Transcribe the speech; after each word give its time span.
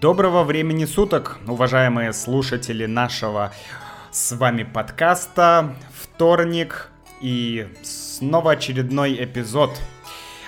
Доброго 0.00 0.44
времени 0.44 0.86
суток, 0.86 1.36
уважаемые 1.46 2.14
слушатели 2.14 2.86
нашего 2.86 3.52
с 4.10 4.32
вами 4.32 4.62
подкаста. 4.62 5.76
Вторник 5.92 6.88
и 7.20 7.68
снова 7.82 8.52
очередной 8.52 9.22
эпизод. 9.22 9.78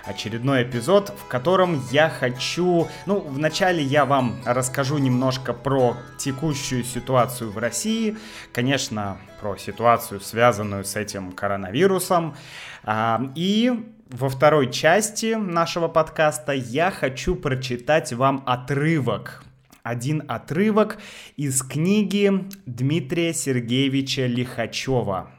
Очередной 0.07 0.63
эпизод, 0.63 1.11
в 1.11 1.29
котором 1.29 1.85
я 1.91 2.09
хочу... 2.09 2.89
Ну, 3.05 3.21
вначале 3.21 3.83
я 3.83 4.07
вам 4.07 4.41
расскажу 4.47 4.97
немножко 4.97 5.53
про 5.53 5.99
текущую 6.17 6.83
ситуацию 6.83 7.51
в 7.51 7.59
России. 7.59 8.17
Конечно, 8.53 9.19
про 9.43 9.59
ситуацию, 9.59 10.21
связанную 10.21 10.87
с 10.87 10.97
этим 10.97 11.31
коронавирусом. 11.31 12.37
А, 12.85 13.31
и 13.35 13.73
во 14.11 14.29
второй 14.29 14.71
части 14.71 15.35
нашего 15.35 15.89
подкаста 15.89 16.53
я 16.53 16.91
хочу 16.91 17.35
прочитать 17.37 18.13
вам 18.13 18.43
отрывок. 18.47 19.45
Один 19.83 20.23
отрывок 20.29 20.99
из 21.37 21.63
книги 21.63 22.31
Дмитрия 22.67 23.35
Сергеевича 23.35 24.27
Лихачева. 24.27 25.31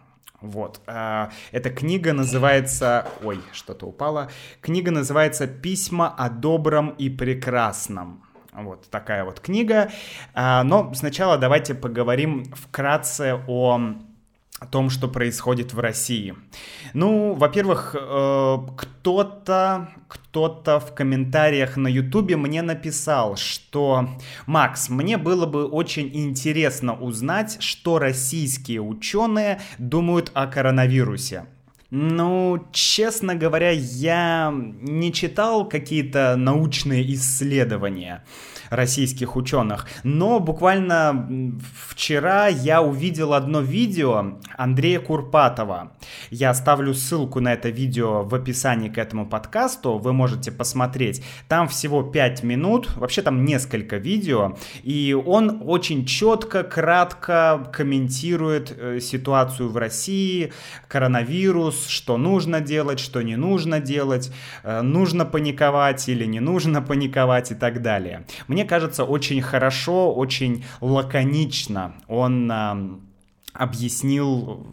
Вот. 0.41 0.81
А, 0.87 1.31
эта 1.51 1.69
книга 1.69 2.13
называется... 2.13 3.07
Ой, 3.23 3.39
что-то 3.53 3.85
упало. 3.85 4.29
Книга 4.61 4.91
называется 4.91 5.47
«Письма 5.47 6.09
о 6.09 6.29
добром 6.29 6.89
и 6.89 7.09
прекрасном». 7.09 8.23
Вот 8.53 8.89
такая 8.89 9.23
вот 9.23 9.39
книга. 9.39 9.91
А, 10.33 10.63
но 10.63 10.93
сначала 10.93 11.37
давайте 11.37 11.73
поговорим 11.73 12.43
вкратце 12.53 13.39
о 13.47 13.95
о 14.63 14.65
том, 14.65 14.89
что 14.89 15.09
происходит 15.09 15.73
в 15.73 15.79
России. 15.79 16.35
Ну, 16.93 17.33
во-первых, 17.33 17.95
э, 17.99 18.57
кто-то, 18.77 19.89
кто-то 20.07 20.79
в 20.79 20.95
комментариях 20.95 21.75
на 21.75 21.89
Ютубе 21.89 22.37
мне 22.37 22.61
написал, 22.61 23.35
что 23.35 24.07
Макс, 24.45 24.89
мне 24.89 25.17
было 25.17 25.45
бы 25.45 25.65
очень 25.65 26.09
интересно 26.13 26.93
узнать, 26.95 27.57
что 27.59 27.99
российские 27.99 28.81
ученые 28.81 29.59
думают 29.77 30.31
о 30.33 30.47
коронавирусе. 30.47 31.45
Ну, 31.91 32.65
честно 32.71 33.35
говоря, 33.35 33.69
я 33.71 34.51
не 34.53 35.11
читал 35.11 35.67
какие-то 35.67 36.35
научные 36.37 37.13
исследования 37.13 38.23
российских 38.75 39.35
ученых. 39.35 39.87
Но 40.03 40.39
буквально 40.39 41.53
вчера 41.87 42.47
я 42.47 42.81
увидел 42.81 43.33
одно 43.33 43.61
видео 43.61 44.39
Андрея 44.57 44.99
Курпатова. 44.99 45.91
Я 46.29 46.49
оставлю 46.49 46.93
ссылку 46.93 47.39
на 47.39 47.53
это 47.53 47.69
видео 47.69 48.23
в 48.23 48.33
описании 48.35 48.89
к 48.89 48.97
этому 48.97 49.25
подкасту, 49.25 49.97
вы 49.97 50.13
можете 50.13 50.51
посмотреть. 50.51 51.23
Там 51.47 51.67
всего 51.67 52.03
5 52.03 52.43
минут, 52.43 52.95
вообще 52.95 53.21
там 53.21 53.45
несколько 53.45 53.97
видео, 53.97 54.57
и 54.83 55.13
он 55.13 55.61
очень 55.65 56.05
четко, 56.05 56.63
кратко 56.63 57.69
комментирует 57.73 58.75
э, 58.77 58.99
ситуацию 58.99 59.69
в 59.69 59.77
России, 59.77 60.51
коронавирус, 60.87 61.87
что 61.87 62.17
нужно 62.17 62.61
делать, 62.61 62.99
что 62.99 63.21
не 63.21 63.35
нужно 63.35 63.79
делать, 63.79 64.31
э, 64.63 64.81
нужно 64.81 65.25
паниковать 65.25 66.07
или 66.09 66.25
не 66.25 66.39
нужно 66.39 66.81
паниковать 66.81 67.51
и 67.51 67.55
так 67.55 67.81
далее. 67.81 68.25
Мне 68.47 68.62
мне 68.63 68.69
кажется, 68.69 69.03
очень 69.03 69.41
хорошо, 69.41 70.13
очень 70.13 70.63
лаконично 70.79 71.95
он 72.07 72.49
э, 72.49 72.99
объяснил 73.51 74.65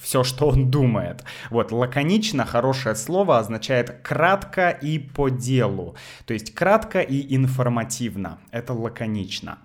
все, 0.00 0.24
что 0.24 0.48
он 0.48 0.72
думает. 0.72 1.22
Вот, 1.50 1.70
лаконично, 1.70 2.44
хорошее 2.44 2.96
слово, 2.96 3.38
означает 3.38 4.02
кратко 4.02 4.70
и 4.70 4.98
по 4.98 5.28
делу. 5.28 5.94
То 6.26 6.34
есть 6.34 6.52
кратко 6.52 6.98
и 6.98 7.36
информативно. 7.36 8.40
Это 8.50 8.72
лаконично. 8.72 9.58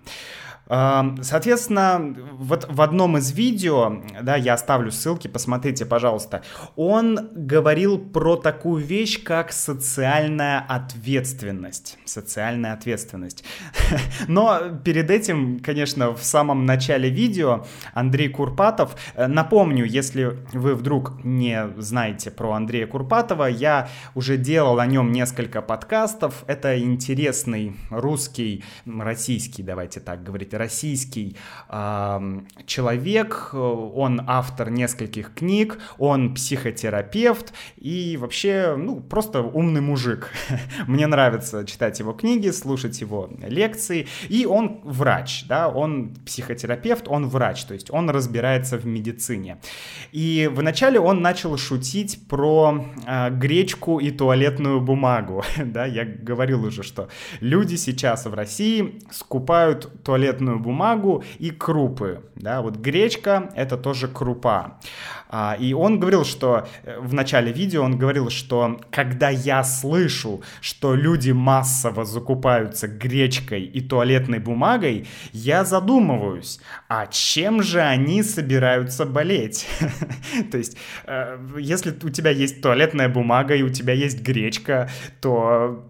Соответственно, 0.68 2.14
вот 2.32 2.66
в 2.68 2.82
одном 2.82 3.16
из 3.16 3.32
видео, 3.32 4.02
да, 4.20 4.36
я 4.36 4.52
оставлю 4.54 4.90
ссылки, 4.90 5.26
посмотрите, 5.26 5.86
пожалуйста, 5.86 6.42
он 6.76 7.30
говорил 7.32 7.98
про 7.98 8.36
такую 8.36 8.84
вещь, 8.84 9.22
как 9.22 9.52
социальная 9.52 10.60
ответственность. 10.60 11.96
Социальная 12.04 12.74
ответственность. 12.74 13.44
Но 14.28 14.78
перед 14.84 15.10
этим, 15.10 15.60
конечно, 15.60 16.14
в 16.14 16.22
самом 16.22 16.66
начале 16.66 17.08
видео 17.08 17.64
Андрей 17.94 18.28
Курпатов, 18.28 18.94
э, 19.14 19.26
напомню, 19.26 19.86
если 19.86 20.36
вы 20.52 20.74
вдруг 20.74 21.24
не 21.24 21.68
знаете 21.78 22.30
про 22.30 22.52
Андрея 22.52 22.86
Курпатова, 22.86 23.46
я 23.46 23.88
уже 24.14 24.36
делал 24.36 24.80
о 24.80 24.86
нем 24.86 25.12
несколько 25.12 25.62
подкастов. 25.62 26.44
Это 26.46 26.78
интересный 26.78 27.74
русский, 27.88 28.64
российский, 28.84 29.62
давайте 29.62 30.00
так 30.00 30.22
говорить, 30.22 30.57
российский 30.58 31.36
э, 31.68 32.40
человек, 32.66 33.50
он 33.54 34.22
автор 34.26 34.70
нескольких 34.70 35.34
книг, 35.34 35.78
он 35.98 36.34
психотерапевт 36.34 37.52
и 37.76 38.16
вообще, 38.20 38.74
ну, 38.76 39.00
просто 39.00 39.42
умный 39.42 39.80
мужик. 39.80 40.30
Мне 40.86 41.06
нравится 41.06 41.64
читать 41.64 41.98
его 42.00 42.12
книги, 42.12 42.50
слушать 42.50 43.00
его 43.00 43.30
лекции, 43.40 44.06
и 44.28 44.46
он 44.46 44.80
врач, 44.84 45.44
да, 45.46 45.68
он 45.68 46.14
психотерапевт, 46.26 47.08
он 47.08 47.28
врач, 47.28 47.64
то 47.64 47.74
есть 47.74 47.90
он 47.90 48.10
разбирается 48.10 48.78
в 48.78 48.86
медицине. 48.86 49.58
И 50.12 50.50
вначале 50.52 51.00
он 51.00 51.22
начал 51.22 51.56
шутить 51.56 52.26
про 52.28 52.84
э, 53.06 53.30
гречку 53.30 53.98
и 54.00 54.10
туалетную 54.10 54.80
бумагу, 54.80 55.44
да, 55.64 55.86
я 55.86 56.04
говорил 56.04 56.64
уже, 56.64 56.82
что 56.82 57.08
люди 57.40 57.76
сейчас 57.76 58.26
в 58.26 58.34
России 58.34 59.00
скупают 59.10 60.02
туалетную 60.02 60.47
туалетную 60.48 60.58
бумагу 60.58 61.24
и 61.38 61.50
крупы. 61.50 62.20
Да, 62.36 62.60
вот 62.62 62.76
гречка— 62.76 63.50
это 63.56 63.76
тоже 63.76 64.08
крупа. 64.08 64.78
А, 65.30 65.56
и 65.60 65.74
он 65.74 66.00
говорил, 66.00 66.24
что 66.24 66.66
э, 66.84 66.98
в 67.00 67.14
начале 67.14 67.52
видео 67.52 67.82
он 67.84 67.98
говорил, 67.98 68.30
что 68.30 68.80
когда 68.90 69.30
я 69.30 69.64
слышу, 69.64 70.40
что 70.60 70.94
люди 70.94 71.32
массово 71.32 72.04
закупаются 72.04 72.88
гречкой 72.88 73.62
и 73.62 73.80
туалетной 73.80 74.38
бумагой, 74.38 75.06
я 75.32 75.64
задумываюсь, 75.64 76.60
а 76.88 77.06
чем 77.06 77.62
же 77.62 77.80
они 77.80 78.22
собираются 78.22 79.04
болеть? 79.04 79.66
То 80.50 80.58
есть, 80.58 80.76
э, 81.06 81.38
если 81.60 81.92
у 82.02 82.10
тебя 82.10 82.30
есть 82.30 82.62
туалетная 82.62 83.08
бумага 83.08 83.54
и 83.54 83.62
у 83.62 83.68
тебя 83.68 83.92
есть 83.92 84.22
гречка, 84.22 84.88
то 85.20 85.84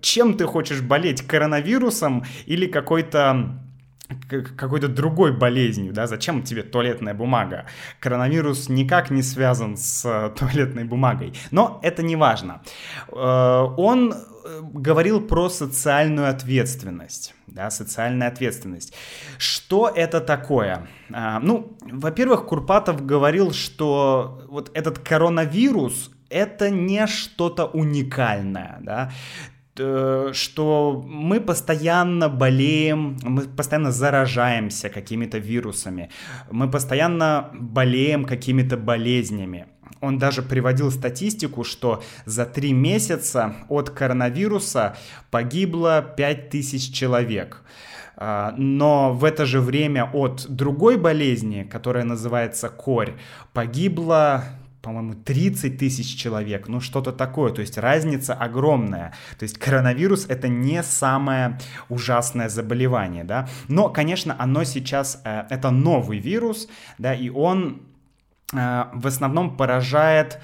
чем 0.00 0.36
ты 0.36 0.46
хочешь 0.46 0.80
болеть, 0.82 1.26
коронавирусом 1.26 2.24
или 2.46 2.66
какой-то 2.66 3.60
какой-то 4.28 4.88
другой 4.88 5.32
болезнью, 5.32 5.92
да, 5.92 6.06
зачем 6.06 6.42
тебе 6.42 6.62
туалетная 6.62 7.14
бумага? 7.14 7.64
Коронавирус 8.00 8.68
никак 8.68 9.10
не 9.10 9.22
связан 9.22 9.76
с 9.76 10.04
э, 10.04 10.30
туалетной 10.38 10.84
бумагой, 10.84 11.32
но 11.50 11.80
это 11.82 12.02
не 12.02 12.16
важно. 12.16 12.62
Э, 13.08 13.66
он 13.76 14.12
э, 14.12 14.60
говорил 14.62 15.26
про 15.26 15.48
социальную 15.48 16.28
ответственность, 16.28 17.34
да, 17.46 17.70
социальная 17.70 18.28
ответственность. 18.28 18.94
Что 19.38 19.88
это 19.88 20.20
такое? 20.20 20.86
А, 21.10 21.40
ну, 21.40 21.76
во-первых, 21.80 22.44
Курпатов 22.44 23.06
говорил, 23.06 23.52
что 23.52 24.42
вот 24.48 24.70
этот 24.74 24.98
коронавирус 24.98 26.10
это 26.30 26.70
не 26.70 27.06
что-то 27.06 27.66
уникальное, 27.66 28.78
да, 28.82 29.10
что 30.32 31.04
мы 31.06 31.40
постоянно 31.40 32.28
болеем, 32.28 33.16
мы 33.22 33.42
постоянно 33.42 33.90
заражаемся 33.90 34.88
какими-то 34.88 35.38
вирусами, 35.38 36.10
мы 36.50 36.70
постоянно 36.70 37.50
болеем 37.54 38.24
какими-то 38.24 38.76
болезнями. 38.76 39.66
Он 40.00 40.18
даже 40.18 40.42
приводил 40.42 40.90
статистику, 40.90 41.64
что 41.64 42.02
за 42.26 42.44
три 42.44 42.72
месяца 42.72 43.54
от 43.68 43.90
коронавируса 43.90 44.96
погибло 45.30 46.04
5000 46.16 46.92
человек. 46.92 47.62
А, 48.16 48.54
но 48.56 49.12
в 49.12 49.24
это 49.24 49.44
же 49.46 49.60
время 49.60 50.04
от 50.12 50.46
другой 50.48 50.98
болезни, 50.98 51.64
которая 51.64 52.04
называется 52.04 52.68
корь, 52.68 53.14
погибло 53.52 54.44
по-моему, 54.84 55.14
30 55.14 55.78
тысяч 55.78 56.14
человек, 56.14 56.68
ну 56.68 56.80
что-то 56.80 57.10
такое, 57.10 57.52
то 57.52 57.62
есть 57.62 57.78
разница 57.78 58.34
огромная. 58.34 59.14
То 59.38 59.44
есть 59.44 59.58
коронавирус 59.58 60.26
это 60.28 60.48
не 60.48 60.82
самое 60.82 61.58
ужасное 61.88 62.48
заболевание, 62.50 63.24
да, 63.24 63.48
но, 63.68 63.88
конечно, 63.88 64.36
оно 64.38 64.64
сейчас, 64.64 65.22
э, 65.24 65.44
это 65.48 65.70
новый 65.70 66.18
вирус, 66.18 66.68
да, 66.98 67.14
и 67.14 67.30
он 67.30 67.82
э, 68.52 68.84
в 68.92 69.06
основном 69.06 69.56
поражает 69.56 70.40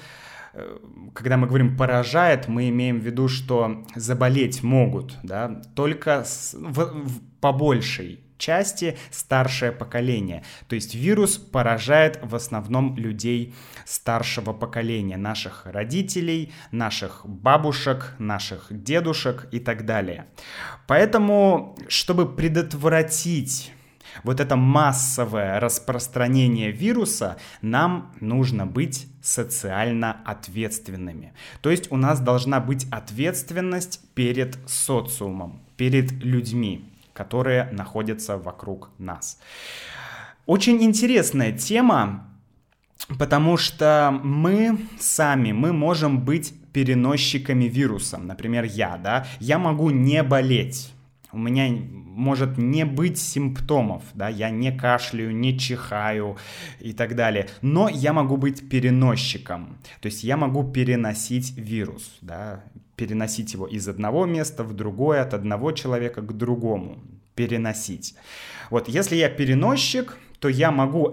э, 0.53 0.77
когда 1.13 1.37
мы 1.37 1.47
говорим 1.47 1.77
поражает, 1.77 2.47
мы 2.47 2.69
имеем 2.69 2.99
в 2.99 3.05
виду, 3.05 3.27
что 3.27 3.85
заболеть 3.95 4.63
могут, 4.63 5.17
да, 5.23 5.61
только 5.75 6.23
с, 6.23 6.53
в, 6.53 7.05
в, 7.05 7.21
по 7.39 7.51
большей 7.51 8.21
части 8.41 8.97
старшее 9.11 9.71
поколение. 9.71 10.43
То 10.67 10.75
есть 10.75 10.95
вирус 10.95 11.37
поражает 11.37 12.19
в 12.23 12.35
основном 12.35 12.97
людей 12.97 13.53
старшего 13.85 14.51
поколения, 14.51 15.17
наших 15.17 15.65
родителей, 15.65 16.51
наших 16.71 17.21
бабушек, 17.25 18.15
наших 18.19 18.67
дедушек 18.69 19.47
и 19.51 19.59
так 19.59 19.85
далее. 19.85 20.25
Поэтому, 20.87 21.77
чтобы 21.87 22.35
предотвратить 22.35 23.71
вот 24.23 24.39
это 24.39 24.55
массовое 24.55 25.59
распространение 25.59 26.71
вируса, 26.71 27.37
нам 27.61 28.13
нужно 28.19 28.65
быть 28.65 29.07
социально 29.21 30.17
ответственными. 30.25 31.33
То 31.61 31.69
есть 31.69 31.91
у 31.91 31.97
нас 31.97 32.19
должна 32.19 32.59
быть 32.59 32.87
ответственность 32.91 34.01
перед 34.15 34.57
социумом, 34.67 35.61
перед 35.77 36.11
людьми, 36.11 36.90
которые 37.13 37.69
находятся 37.71 38.37
вокруг 38.37 38.89
нас. 38.97 39.39
Очень 40.45 40.83
интересная 40.83 41.51
тема, 41.51 42.27
потому 43.19 43.57
что 43.57 44.19
мы 44.23 44.79
сами, 44.99 45.51
мы 45.51 45.73
можем 45.73 46.21
быть 46.23 46.53
переносчиками 46.73 47.65
вируса. 47.65 48.17
Например, 48.17 48.63
я, 48.63 48.97
да, 48.97 49.25
я 49.39 49.59
могу 49.59 49.89
не 49.89 50.23
болеть. 50.23 50.93
У 51.33 51.37
меня 51.37 51.69
может 51.69 52.57
не 52.57 52.83
быть 52.83 53.17
симптомов, 53.17 54.03
да, 54.13 54.27
я 54.27 54.49
не 54.49 54.71
кашляю, 54.71 55.33
не 55.33 55.57
чихаю 55.57 56.37
и 56.81 56.91
так 56.91 57.15
далее, 57.15 57.47
но 57.61 57.87
я 57.87 58.11
могу 58.11 58.35
быть 58.35 58.67
переносчиком, 58.67 59.77
то 60.01 60.07
есть 60.07 60.23
я 60.25 60.35
могу 60.35 60.69
переносить 60.69 61.57
вирус, 61.57 62.17
да, 62.19 62.65
переносить 63.01 63.53
его 63.53 63.65
из 63.65 63.87
одного 63.87 64.27
места 64.27 64.63
в 64.63 64.73
другое, 64.73 65.23
от 65.23 65.33
одного 65.33 65.71
человека 65.71 66.21
к 66.21 66.37
другому, 66.37 66.99
переносить. 67.33 68.13
Вот 68.69 68.87
если 68.87 69.15
я 69.15 69.27
переносчик, 69.27 70.19
то 70.39 70.49
я 70.49 70.69
могу 70.69 71.11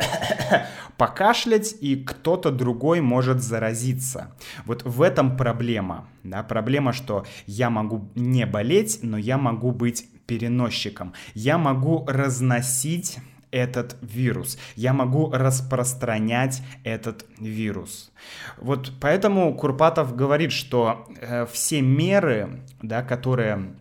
покашлять, 0.99 1.75
и 1.81 1.97
кто-то 1.97 2.51
другой 2.51 3.01
может 3.01 3.43
заразиться. 3.43 4.37
Вот 4.67 4.83
в 4.83 5.01
этом 5.01 5.39
проблема. 5.39 6.07
Да? 6.25 6.43
Проблема, 6.43 6.93
что 6.93 7.25
я 7.47 7.71
могу 7.71 8.11
не 8.15 8.45
болеть, 8.45 8.99
но 9.01 9.17
я 9.17 9.39
могу 9.39 9.73
быть 9.73 10.05
переносчиком. 10.27 11.15
Я 11.33 11.57
могу 11.57 12.05
разносить 12.07 13.17
этот 13.51 13.97
вирус. 14.03 14.59
Я 14.77 14.93
могу 14.93 15.31
распространять 15.31 16.63
этот 16.85 17.25
вирус. 17.39 18.11
Вот 18.57 18.93
поэтому 19.01 19.55
Курпатов 19.55 20.15
говорит, 20.15 20.53
что 20.53 21.07
э, 21.21 21.47
все 21.47 21.83
меры, 21.83 22.63
да, 22.83 23.03
которые 23.03 23.75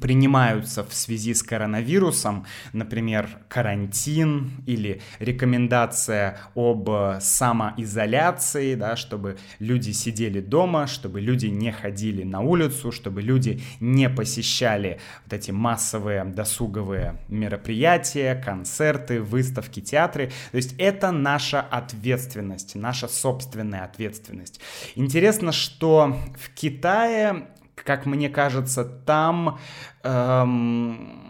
принимаются 0.00 0.82
в 0.84 0.92
связи 0.92 1.32
с 1.32 1.42
коронавирусом, 1.42 2.46
например, 2.72 3.28
карантин 3.48 4.50
или 4.66 5.00
рекомендация 5.20 6.38
об 6.54 6.88
самоизоляции, 7.20 8.74
да, 8.74 8.96
чтобы 8.96 9.38
люди 9.60 9.92
сидели 9.92 10.40
дома, 10.40 10.86
чтобы 10.86 11.20
люди 11.20 11.46
не 11.46 11.70
ходили 11.70 12.24
на 12.24 12.40
улицу, 12.40 12.90
чтобы 12.90 13.22
люди 13.22 13.62
не 13.78 14.10
посещали 14.10 15.00
вот 15.24 15.32
эти 15.32 15.52
массовые 15.52 16.24
досуговые 16.24 17.20
мероприятия, 17.28 18.34
концерты, 18.34 19.22
выставки, 19.22 19.80
театры. 19.80 20.32
То 20.50 20.56
есть 20.56 20.74
это 20.78 21.12
наша 21.12 21.60
ответственность, 21.60 22.74
наша 22.74 23.06
собственная 23.06 23.84
ответственность. 23.84 24.60
Интересно, 24.96 25.52
что 25.52 26.16
в 26.38 26.50
Китае 26.54 27.46
как 27.84 28.06
мне 28.06 28.28
кажется, 28.28 28.84
там 28.84 29.58
эм, 30.02 31.26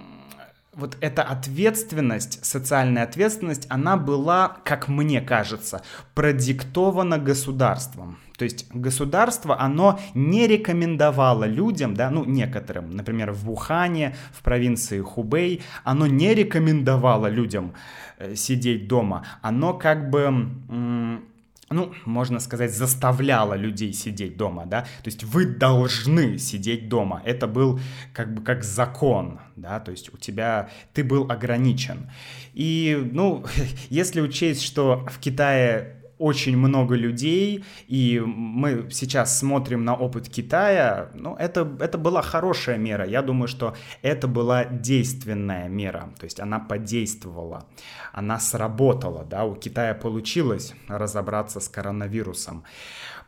вот 0.77 0.97
эта 1.01 1.23
ответственность, 1.23 2.45
социальная 2.45 3.03
ответственность, 3.03 3.67
она 3.71 3.97
была, 3.97 4.59
как 4.65 4.89
мне 4.89 5.21
кажется, 5.21 5.83
продиктована 6.15 7.19
государством. 7.19 8.19
То 8.37 8.45
есть 8.45 8.67
государство, 8.73 9.59
оно 9.59 9.99
не 10.15 10.47
рекомендовало 10.47 11.45
людям, 11.45 11.95
да, 11.95 12.11
ну 12.11 12.25
некоторым, 12.25 12.91
например, 12.91 13.33
в 13.33 13.45
Вухане, 13.45 14.15
в 14.33 14.43
провинции 14.43 15.01
Хубей, 15.01 15.63
оно 15.85 16.07
не 16.07 16.35
рекомендовало 16.35 17.29
людям 17.29 17.73
э, 18.19 18.35
сидеть 18.35 18.87
дома. 18.87 19.25
Оно 19.41 19.73
как 19.73 20.11
бы... 20.11 20.21
М- 20.69 21.25
ну, 21.71 21.93
можно 22.05 22.39
сказать, 22.41 22.73
заставляла 22.73 23.55
людей 23.55 23.93
сидеть 23.93 24.37
дома, 24.37 24.67
да, 24.67 24.83
то 24.83 25.07
есть 25.07 25.25
вы 25.25 25.47
должны 25.47 26.39
сидеть 26.39 26.89
дома, 26.89 27.23
это 27.25 27.47
был 27.47 27.81
как 28.13 28.35
бы 28.35 28.43
как 28.43 28.63
закон, 28.63 29.41
да, 29.57 29.81
то 29.81 29.91
есть 29.91 30.13
у 30.15 30.17
тебя, 30.17 30.71
ты 30.93 31.03
был 31.03 31.31
ограничен. 31.31 32.11
И, 32.55 32.97
ну, 33.13 33.45
если 33.91 34.21
учесть, 34.21 34.63
что 34.63 35.07
в 35.11 35.19
Китае 35.19 35.96
очень 36.19 36.57
много 36.57 36.95
людей, 36.95 37.65
и 37.89 38.23
мы 38.25 38.89
сейчас 38.91 39.39
смотрим 39.39 39.85
на 39.85 39.95
опыт 39.95 40.29
Китая, 40.29 41.11
ну, 41.15 41.37
это, 41.37 41.69
это 41.81 41.99
была 41.99 42.23
хорошая 42.23 42.79
мера. 42.79 43.07
Я 43.07 43.23
думаю, 43.23 43.49
что 43.49 43.75
это 44.03 44.27
была 44.29 44.65
действенная 44.65 45.69
мера, 45.69 46.13
то 46.19 46.25
есть 46.25 46.41
она 46.41 46.59
подействовала, 46.59 47.67
она 48.13 48.39
сработала, 48.39 49.25
да, 49.25 49.45
у 49.45 49.55
Китая 49.55 49.95
получилось 49.95 50.75
разобраться 50.89 51.61
с 51.61 51.69
коронавирусом. 51.69 52.65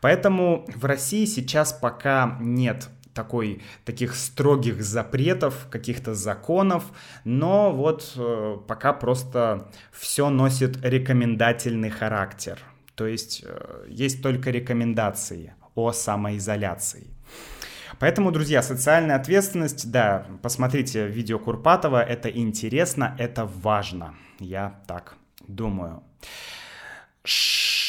Поэтому 0.01 0.65
в 0.75 0.85
России 0.85 1.25
сейчас 1.27 1.73
пока 1.73 2.39
нет 2.41 2.89
такой, 3.19 3.63
таких 3.85 4.15
строгих 4.15 4.81
запретов, 4.81 5.67
каких-то 5.71 6.15
законов, 6.15 6.85
но 7.25 7.73
вот 7.73 8.13
э, 8.17 8.59
пока 8.69 8.93
просто 8.93 9.69
все 9.91 10.31
носит 10.31 10.79
рекомендательный 10.85 11.91
характер. 11.91 12.61
То 12.99 13.07
есть 13.07 13.45
э, 13.47 13.87
есть 13.89 14.23
только 14.23 14.51
рекомендации 14.51 15.55
о 15.77 15.93
самоизоляции. 15.93 17.07
Поэтому, 18.01 18.33
друзья, 18.33 18.61
социальная 18.61 19.15
ответственность, 19.15 19.93
да, 19.93 20.27
посмотрите 20.43 21.07
видео 21.07 21.39
Курпатова, 21.39 22.03
это 22.03 22.29
интересно, 22.29 23.15
это 23.17 23.45
важно, 23.45 24.17
я 24.41 24.81
так 24.89 25.15
думаю. 25.47 26.03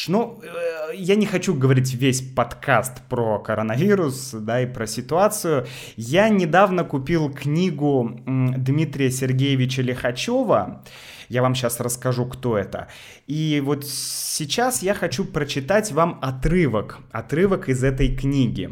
Ну, 0.08 0.42
э, 0.44 0.96
я 0.96 1.16
не 1.16 1.26
хочу 1.26 1.56
говорить 1.56 1.92
весь 1.96 2.22
подкаст 2.22 3.02
про 3.10 3.40
коронавирус, 3.40 4.32
да, 4.34 4.62
и 4.62 4.68
про 4.68 4.86
ситуацию. 4.86 5.66
Я 5.96 6.30
недавно 6.30 6.84
купил 6.84 7.34
книгу 7.34 8.22
Дмитрия 8.26 9.10
Сергеевича 9.10 9.82
Лихачева, 9.82 10.84
я 11.30 11.42
вам 11.42 11.56
сейчас 11.56 11.80
расскажу, 11.80 12.26
кто 12.26 12.58
это. 12.58 12.88
И 13.28 13.62
вот 13.64 13.86
сейчас 13.86 14.82
я 14.82 14.94
хочу 14.94 15.24
прочитать 15.24 15.92
вам 15.92 16.20
отрывок, 16.22 17.00
отрывок 17.12 17.70
из 17.70 17.84
этой 17.84 18.16
книги. 18.16 18.70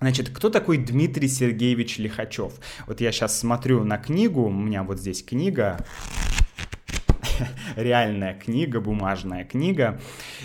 Значит, 0.00 0.30
кто 0.30 0.48
такой 0.48 0.78
Дмитрий 0.78 1.26
Сергеевич 1.26 1.98
Лихачев? 1.98 2.52
Вот 2.86 3.00
я 3.00 3.10
сейчас 3.10 3.36
смотрю 3.36 3.82
на 3.82 3.98
книгу, 3.98 4.42
у 4.42 4.50
меня 4.50 4.84
вот 4.84 5.00
здесь 5.00 5.24
книга, 5.24 5.84
реальная 7.76 8.34
книга, 8.34 8.80
бумажная 8.80 9.44
книга. 9.44 10.00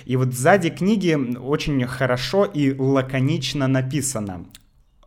И 0.05 0.15
вот 0.15 0.33
сзади 0.33 0.71
книги 0.71 1.13
очень 1.37 1.85
хорошо 1.85 2.45
и 2.45 2.73
лаконично 2.73 3.67
написано 3.67 4.47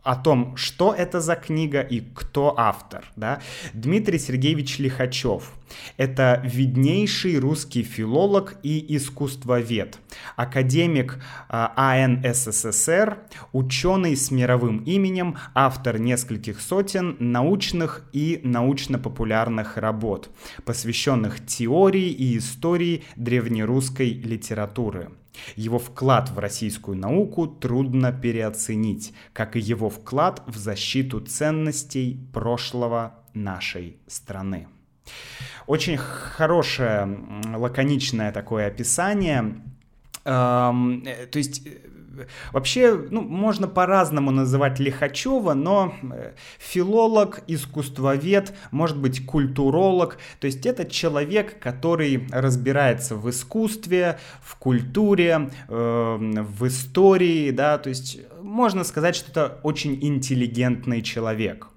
о 0.07 0.15
том, 0.15 0.55
что 0.55 0.93
это 0.93 1.19
за 1.19 1.35
книга 1.35 1.81
и 1.81 1.99
кто 1.99 2.57
автор. 2.57 3.03
Да? 3.17 3.41
Дмитрий 3.73 4.19
Сергеевич 4.19 4.79
Лихачев– 4.79 5.51
это 5.97 6.41
виднейший 6.45 7.37
русский 7.39 7.83
филолог 7.83 8.55
и 8.63 8.95
искусствовед, 8.95 9.99
академик 10.37 11.19
а, 11.49 11.73
АНССР, 11.75 13.17
ученый 13.51 14.15
с 14.15 14.31
мировым 14.31 14.77
именем, 14.85 15.37
автор 15.53 15.99
нескольких 15.99 16.61
сотен 16.61 17.17
научных 17.19 18.07
и 18.13 18.39
научно-популярных 18.43 19.75
работ, 19.75 20.29
посвященных 20.63 21.45
теории 21.45 22.09
и 22.09 22.37
истории 22.37 23.03
древнерусской 23.17 24.11
литературы. 24.11 25.09
Его 25.55 25.79
вклад 25.79 26.29
в 26.29 26.39
российскую 26.39 26.97
науку 26.97 27.47
трудно 27.47 28.11
переоценить, 28.11 29.13
как 29.33 29.55
и 29.55 29.59
его 29.59 29.89
вклад 29.89 30.43
в 30.47 30.57
защиту 30.57 31.19
ценностей 31.19 32.19
прошлого 32.33 33.15
нашей 33.33 33.97
страны. 34.07 34.67
Очень 35.67 35.97
хорошее, 35.97 37.07
лаконичное 37.55 38.31
такое 38.31 38.67
описание. 38.67 39.61
Эм, 40.25 41.03
то 41.31 41.37
есть 41.37 41.61
Вообще, 42.51 42.95
ну, 43.09 43.21
можно 43.21 43.67
по-разному 43.67 44.31
называть 44.31 44.79
Лихачева, 44.79 45.53
но 45.53 45.93
э, 46.01 46.33
филолог, 46.59 47.41
искусствовед, 47.47 48.53
может 48.71 48.97
быть, 48.97 49.25
культуролог. 49.25 50.17
То 50.39 50.47
есть 50.47 50.65
это 50.65 50.85
человек, 50.85 51.59
который 51.59 52.27
разбирается 52.31 53.15
в 53.15 53.29
искусстве, 53.29 54.19
в 54.41 54.55
культуре, 54.55 55.49
э, 55.67 56.17
в 56.17 56.67
истории, 56.67 57.51
да, 57.51 57.77
то 57.77 57.89
есть 57.89 58.19
можно 58.41 58.83
сказать, 58.83 59.15
что 59.15 59.31
это 59.31 59.59
очень 59.63 59.97
интеллигентный 60.01 61.01
человек. 61.01 61.67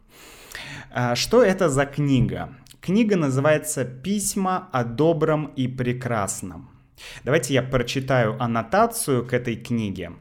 А 0.92 1.14
что 1.14 1.42
это 1.42 1.68
за 1.68 1.86
книга? 1.86 2.50
Книга 2.80 3.16
называется 3.16 3.84
«Письма 3.84 4.68
о 4.72 4.84
добром 4.84 5.52
и 5.56 5.68
прекрасном». 5.68 6.70
Давайте 7.24 7.54
я 7.54 7.62
прочитаю 7.62 8.42
аннотацию 8.42 9.24
к 9.24 9.32
этой 9.32 9.56
книге. 9.56 10.12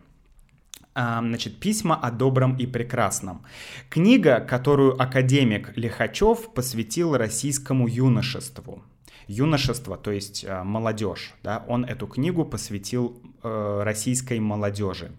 А, 1.01 1.22
значит, 1.22 1.62
«Письма 1.62 1.96
о 1.96 2.12
добром 2.12 2.58
и 2.58 2.68
прекрасном». 2.68 3.44
Книга, 3.89 4.41
которую 4.41 5.01
академик 5.01 5.72
Лихачев 5.77 6.53
посвятил 6.53 7.15
российскому 7.15 7.88
юношеству 7.88 8.84
юношество, 9.27 9.96
то 9.96 10.12
есть 10.12 10.44
э, 10.44 10.63
молодежь. 10.63 11.36
Да, 11.44 11.63
он 11.68 11.86
эту 11.86 12.08
книгу 12.08 12.46
посвятил 12.46 13.22
э, 13.44 13.82
российской 13.84 14.39
молодежи. 14.39 15.12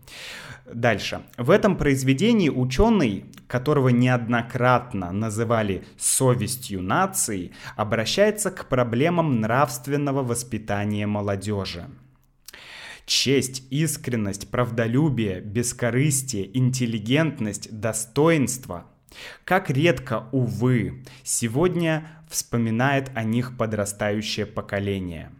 Дальше. 0.70 1.22
В 1.38 1.48
этом 1.48 1.76
произведении 1.76 2.48
ученый, 2.48 3.24
которого 3.46 3.88
неоднократно 3.88 5.12
называли 5.12 5.84
совестью 5.96 6.82
нации, 6.82 7.52
обращается 7.76 8.50
к 8.50 8.68
проблемам 8.68 9.40
нравственного 9.40 10.22
воспитания 10.24 11.06
молодежи. 11.06 11.86
Честь, 13.10 13.64
искренность, 13.70 14.52
правдолюбие, 14.52 15.40
бескорыстие, 15.40 16.56
интеллигентность, 16.56 17.68
достоинство– 17.72 18.86
как 19.44 19.68
редко, 19.68 20.28
увы, 20.30 21.02
сегодня 21.24 22.06
вспоминает 22.28 23.10
о 23.16 23.24
них 23.24 23.56
подрастающее 23.56 24.46
поколение. 24.46 25.32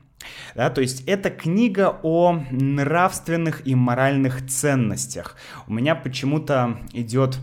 Да, 0.57 0.69
то 0.71 0.81
есть 0.81 1.05
это 1.07 1.31
книга 1.31 2.01
о 2.03 2.43
нравственных 2.51 3.65
и 3.65 3.77
моральных 3.77 4.49
ценностях. 4.49 5.37
У 5.69 5.73
меня 5.73 5.95
почему-то 5.95 6.81
идет 6.93 7.39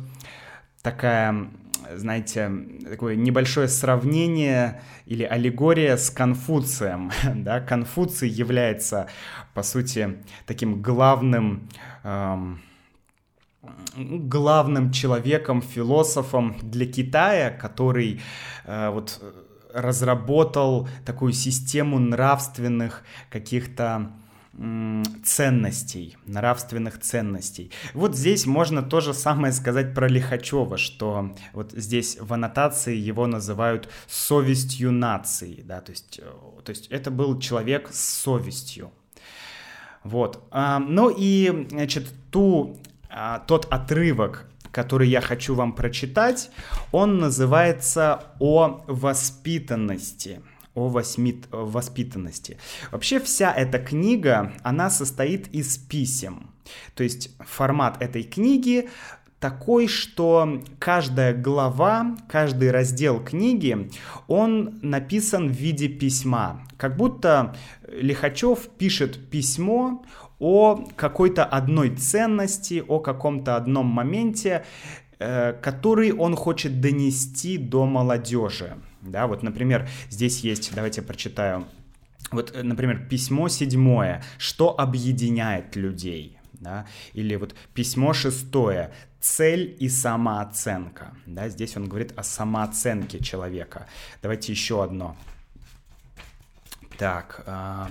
такая 0.82 1.50
знаете, 1.96 2.52
такое 2.90 3.16
небольшое 3.16 3.68
сравнение 3.68 4.82
или 5.06 5.24
аллегория 5.24 5.98
с 5.98 6.10
Конфуцием. 6.10 7.12
Да? 7.36 7.60
Конфуций 7.62 8.30
является, 8.30 9.08
по 9.54 9.64
сути, 9.64 10.18
таким 10.46 10.82
главным 10.82 11.70
эм, 12.04 12.62
главным 13.96 14.92
человеком, 14.92 15.62
философом 15.62 16.56
для 16.62 16.86
Китая, 16.86 17.52
который 17.52 18.22
э, 18.66 18.90
вот 18.90 19.22
разработал 19.74 20.88
такую 21.06 21.34
систему 21.34 22.00
нравственных 22.00 23.04
каких-то 23.30 24.12
ценностей, 25.24 26.18
нравственных 26.26 27.00
ценностей. 27.00 27.72
Вот 27.94 28.16
здесь 28.16 28.46
можно 28.46 28.82
то 28.82 29.02
же 29.02 29.14
самое 29.14 29.54
сказать 29.54 29.94
про 29.94 30.08
Лихачева, 30.08 30.78
что 30.78 31.36
вот 31.54 31.72
здесь 31.74 32.18
в 32.20 32.34
аннотации 32.34 32.96
его 32.96 33.28
называют 33.28 33.90
совестью 34.08 34.92
нации, 34.92 35.64
да, 35.64 35.82
то 35.82 35.92
есть, 35.92 36.20
э, 36.20 36.62
то 36.64 36.70
есть 36.70 36.88
это 36.88 37.12
был 37.12 37.40
человек 37.40 37.90
с 37.92 38.00
совестью. 38.00 38.92
Вот. 40.04 40.48
А, 40.52 40.80
ну 40.80 41.14
и, 41.16 41.68
значит, 41.70 42.08
ту 42.32 42.78
а, 43.10 43.40
тот 43.40 43.66
отрывок, 43.72 44.46
который 44.72 45.10
я 45.10 45.22
хочу 45.22 45.56
вам 45.56 45.74
прочитать, 45.74 46.50
он 46.92 47.20
называется 47.20 48.24
«О 48.40 48.84
воспитанности» 48.88 50.42
о 50.78 50.90
восьми... 50.90 51.42
воспитанности. 51.52 52.58
Вообще 52.92 53.20
вся 53.20 53.52
эта 53.52 53.80
книга, 53.80 54.54
она 54.64 54.90
состоит 54.90 55.48
из 55.48 55.78
писем. 55.78 56.52
То 56.94 57.04
есть 57.04 57.36
формат 57.40 58.02
этой 58.02 58.24
книги 58.24 58.90
такой, 59.40 59.88
что 59.88 60.62
каждая 60.80 61.34
глава, 61.34 62.16
каждый 62.30 62.72
раздел 62.72 63.24
книги, 63.24 63.90
он 64.28 64.80
написан 64.82 65.50
в 65.50 65.56
виде 65.56 65.88
письма. 65.88 66.62
Как 66.78 66.96
будто 66.96 67.56
Лихачев 67.88 68.70
пишет 68.78 69.30
письмо 69.30 70.06
о 70.40 70.86
какой-то 70.96 71.44
одной 71.44 71.96
ценности, 71.96 72.84
о 72.88 73.00
каком-то 73.00 73.56
одном 73.56 73.88
моменте, 73.88 74.64
э, 75.18 75.54
который 75.54 76.12
он 76.12 76.36
хочет 76.36 76.80
донести 76.82 77.58
до 77.58 77.86
молодежи. 77.86 78.78
Да, 79.02 79.28
вот, 79.28 79.44
например, 79.44 79.88
здесь 80.10 80.42
есть, 80.42 80.74
давайте 80.74 81.02
прочитаю. 81.02 81.66
Вот, 82.32 82.56
э, 82.56 82.64
например, 82.64 83.08
письмо 83.08 83.50
седьмое. 83.50 84.24
Что 84.38 84.80
объединяет 84.80 85.76
людей? 85.76 86.38
Да? 86.54 86.86
Или 87.14 87.36
вот 87.36 87.56
письмо 87.74 88.14
шестое. 88.14 88.92
Цель 89.20 89.76
и 89.80 89.90
самооценка. 89.90 91.14
Да? 91.26 91.50
Здесь 91.50 91.78
он 91.78 91.88
говорит 91.88 92.14
о 92.16 92.24
самооценке 92.24 93.24
человека. 93.24 93.88
Давайте 94.22 94.52
еще 94.52 94.84
одно. 94.84 95.16
Так, 96.98 97.44
э, 97.46 97.86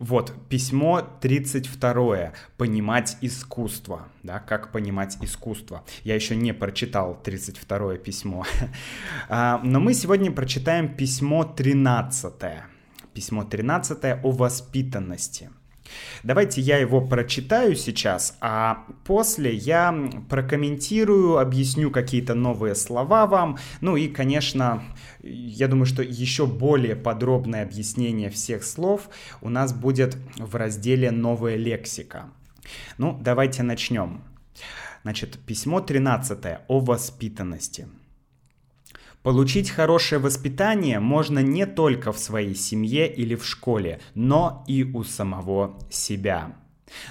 вот, 0.00 0.32
письмо 0.48 1.00
32. 1.20 2.32
Понимать 2.56 3.16
искусство. 3.20 4.08
Да, 4.24 4.40
как 4.40 4.72
понимать 4.72 5.16
искусство. 5.22 5.84
Я 6.02 6.16
еще 6.16 6.34
не 6.34 6.52
прочитал 6.52 7.20
32 7.22 7.96
письмо. 7.98 8.44
э, 9.28 9.58
но 9.62 9.78
мы 9.80 9.94
сегодня 9.94 10.32
прочитаем 10.32 10.96
письмо 10.96 11.44
13. 11.44 12.32
Письмо 13.14 13.44
13 13.44 14.24
о 14.24 14.30
воспитанности. 14.32 15.50
Давайте 16.22 16.60
я 16.60 16.78
его 16.78 17.00
прочитаю 17.00 17.76
сейчас, 17.76 18.36
а 18.40 18.84
после 19.04 19.54
я 19.54 19.94
прокомментирую, 20.28 21.38
объясню 21.38 21.90
какие-то 21.90 22.34
новые 22.34 22.74
слова 22.74 23.26
вам. 23.26 23.58
Ну 23.80 23.96
и, 23.96 24.08
конечно, 24.08 24.82
я 25.22 25.68
думаю, 25.68 25.86
что 25.86 26.02
еще 26.02 26.46
более 26.46 26.96
подробное 26.96 27.62
объяснение 27.62 28.30
всех 28.30 28.64
слов 28.64 29.08
у 29.40 29.48
нас 29.48 29.72
будет 29.72 30.16
в 30.36 30.56
разделе 30.56 31.10
«Новая 31.10 31.56
лексика». 31.56 32.30
Ну, 32.98 33.18
давайте 33.20 33.62
начнем. 33.62 34.22
Значит, 35.02 35.38
письмо 35.46 35.80
13 35.80 36.38
о 36.66 36.80
воспитанности. 36.80 37.88
Получить 39.28 39.68
хорошее 39.68 40.22
воспитание 40.22 41.00
можно 41.00 41.40
не 41.40 41.66
только 41.66 42.12
в 42.12 42.18
своей 42.18 42.54
семье 42.54 43.12
или 43.12 43.34
в 43.34 43.44
школе, 43.44 44.00
но 44.14 44.64
и 44.66 44.84
у 44.84 45.04
самого 45.04 45.78
себя. 45.90 46.56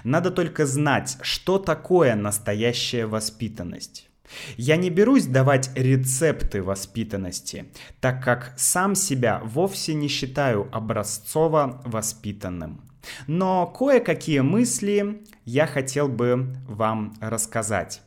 Надо 0.04 0.32
только 0.32 0.66
знать, 0.66 1.20
что 1.22 1.60
такое 1.60 2.16
настоящая 2.16 3.06
воспитанность. 3.06 4.10
Я 4.56 4.78
не 4.78 4.90
берусь 4.90 5.28
давать 5.28 5.70
рецепты 5.76 6.64
воспитанности, 6.64 7.66
так 8.02 8.24
как 8.24 8.52
сам 8.58 8.96
себя 8.96 9.40
вовсе 9.46 9.94
не 9.94 10.08
считаю 10.08 10.68
образцово 10.72 11.84
воспитанным. 11.86 12.82
Но 13.28 13.68
кое-какие 13.68 14.40
мысли 14.40 15.22
я 15.46 15.68
хотел 15.68 16.08
бы 16.08 16.56
вам 16.68 17.14
рассказать. 17.22 18.02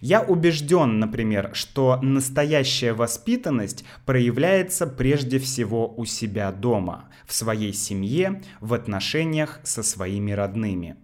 Я 0.00 0.20
убежден, 0.22 0.98
например, 0.98 1.50
что 1.54 1.98
настоящая 2.02 2.92
воспитанность 2.92 3.84
проявляется 4.04 4.86
прежде 4.86 5.38
всего 5.38 5.92
у 5.96 6.04
себя 6.04 6.52
дома, 6.52 7.08
в 7.26 7.32
своей 7.32 7.72
семье, 7.72 8.42
в 8.60 8.74
отношениях 8.74 9.60
со 9.62 9.82
своими 9.82 10.32
родными. 10.32 10.96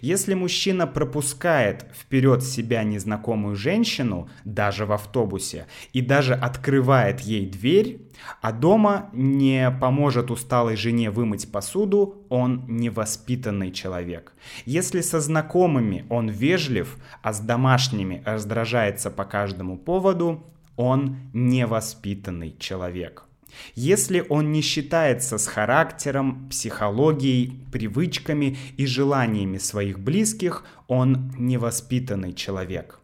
Если 0.00 0.34
мужчина 0.34 0.86
пропускает 0.86 1.86
вперед 1.94 2.42
себя 2.42 2.82
незнакомую 2.82 3.56
женщину, 3.56 4.28
даже 4.44 4.86
в 4.86 4.92
автобусе, 4.92 5.66
и 5.92 6.00
даже 6.00 6.34
открывает 6.34 7.20
ей 7.20 7.46
дверь, 7.46 8.02
а 8.40 8.52
дома 8.52 9.10
не 9.12 9.70
поможет 9.80 10.30
усталой 10.30 10.76
жене 10.76 11.10
вымыть 11.10 11.50
посуду, 11.50 12.26
он 12.28 12.64
невоспитанный 12.68 13.70
человек. 13.70 14.32
Если 14.64 15.00
со 15.00 15.20
знакомыми 15.20 16.04
он 16.08 16.28
вежлив, 16.28 16.96
а 17.22 17.32
с 17.32 17.40
домашними 17.40 18.22
раздражается 18.24 19.10
по 19.10 19.24
каждому 19.24 19.76
поводу, 19.76 20.44
он 20.76 21.16
невоспитанный 21.32 22.54
человек. 22.58 23.27
Если 23.74 24.24
он 24.28 24.52
не 24.52 24.60
считается 24.60 25.38
с 25.38 25.46
характером, 25.46 26.48
психологией, 26.48 27.60
привычками 27.72 28.56
и 28.76 28.86
желаниями 28.86 29.58
своих 29.58 29.98
близких, 29.98 30.64
он 30.86 31.32
невоспитанный 31.38 32.32
человек. 32.32 33.00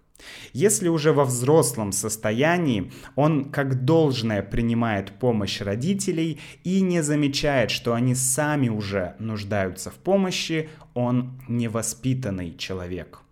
Если 0.53 0.89
уже 0.89 1.13
во 1.13 1.25
взрослом 1.25 1.93
состоянии 1.93 2.93
он 3.15 3.47
как 3.51 3.85
должное 3.85 4.43
принимает 4.43 5.13
помощь 5.13 5.61
родителей 5.61 6.41
и 6.63 6.81
не 6.81 7.03
замечает, 7.03 7.71
что 7.71 7.95
они 7.95 8.15
сами 8.15 8.69
уже 8.69 9.17
нуждаются 9.19 9.91
в 9.91 9.95
помощи, 9.95 10.69
он 10.95 11.41
невоспитанный 11.49 12.57
человек. 12.57 13.24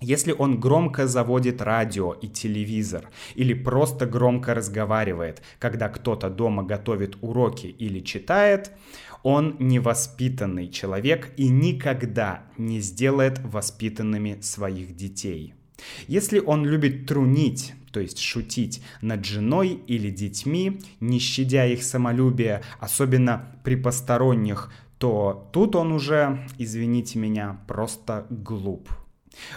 Если 0.00 0.32
он 0.32 0.60
громко 0.60 1.06
заводит 1.06 1.62
радио 1.62 2.12
и 2.12 2.28
телевизор 2.28 3.08
или 3.34 3.54
просто 3.54 4.06
громко 4.06 4.54
разговаривает, 4.54 5.42
когда 5.58 5.88
кто-то 5.88 6.28
дома 6.30 6.62
готовит 6.62 7.16
уроки 7.20 7.66
или 7.66 8.00
читает, 8.00 8.72
он 9.22 9.56
невоспитанный 9.58 10.68
человек 10.68 11.32
и 11.36 11.48
никогда 11.48 12.44
не 12.58 12.80
сделает 12.80 13.38
воспитанными 13.38 14.38
своих 14.42 14.94
детей. 14.94 15.54
Если 16.06 16.38
он 16.38 16.64
любит 16.66 17.06
трунить, 17.06 17.72
то 17.90 18.00
есть 18.00 18.18
шутить 18.18 18.82
над 19.00 19.24
женой 19.24 19.80
или 19.86 20.10
детьми, 20.10 20.80
не 21.00 21.18
щадя 21.18 21.66
их 21.66 21.82
самолюбие, 21.82 22.62
особенно 22.80 23.56
при 23.64 23.76
посторонних, 23.76 24.72
то 24.98 25.48
тут 25.52 25.76
он 25.76 25.92
уже, 25.92 26.46
извините 26.58 27.18
меня, 27.18 27.60
просто 27.66 28.26
глуп. 28.30 28.88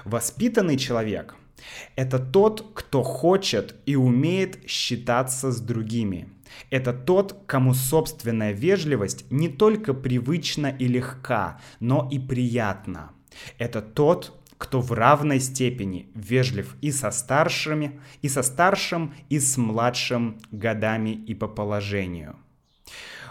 Воспитанный 0.06 0.78
человек– 0.78 1.36
это 1.96 2.20
тот, 2.20 2.72
кто 2.74 3.04
хочет 3.04 3.76
и 3.86 3.96
умеет 3.96 4.70
считаться 4.70 5.52
с 5.52 5.60
другими. 5.60 6.30
Это 6.70 6.94
тот, 6.94 7.44
кому 7.46 7.74
собственная 7.74 8.52
вежливость 8.52 9.30
не 9.30 9.50
только 9.50 9.94
привычна 9.94 10.68
и 10.68 10.88
легка, 10.88 11.60
но 11.80 12.08
и 12.12 12.20
приятна. 12.20 13.12
Это 13.58 13.82
тот, 13.82 14.34
кто 14.58 14.82
в 14.82 14.92
равной 14.92 15.40
степени 15.40 16.10
вежлив 16.16 16.76
и 16.82 16.92
со 16.92 17.12
старшими, 17.12 18.00
и 18.22 18.30
со 18.30 18.42
старшим, 18.42 19.14
и 19.30 19.40
с 19.40 19.58
младшим 19.58 20.40
годами 20.52 21.12
и 21.12 21.36
по 21.36 21.48
положению. 21.48 22.38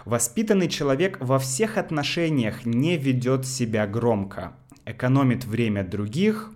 Воспитанный 0.05 0.69
человек 0.69 1.17
во 1.19 1.37
всех 1.37 1.77
отношениях 1.77 2.65
не 2.65 2.95
ведет 2.95 3.45
себя 3.45 3.85
громко, 3.85 4.53
экономит 4.87 5.45
время 5.45 5.83
других, 5.83 6.51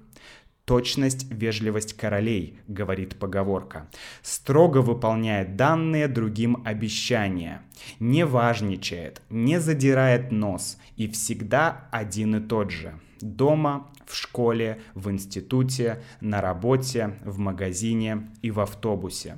Точность, 0.66 1.30
вежливость 1.30 1.98
королей, 1.98 2.58
говорит 2.68 3.18
поговорка. 3.18 3.90
Строго 4.22 4.78
выполняет 4.78 5.56
данные 5.56 6.08
другим 6.08 6.62
обещания. 6.64 7.64
Не 8.00 8.26
важничает, 8.26 9.22
не 9.30 9.60
задирает 9.60 10.32
нос 10.32 10.78
и 10.96 11.10
всегда 11.10 11.90
один 11.92 12.36
и 12.36 12.40
тот 12.40 12.72
же. 12.72 12.94
Дома, 13.20 13.92
в 14.06 14.16
школе, 14.16 14.82
в 14.94 15.10
институте, 15.10 16.04
на 16.22 16.42
работе, 16.42 17.20
в 17.26 17.38
магазине 17.40 18.30
и 18.42 18.52
в 18.52 18.60
автобусе. 18.60 19.38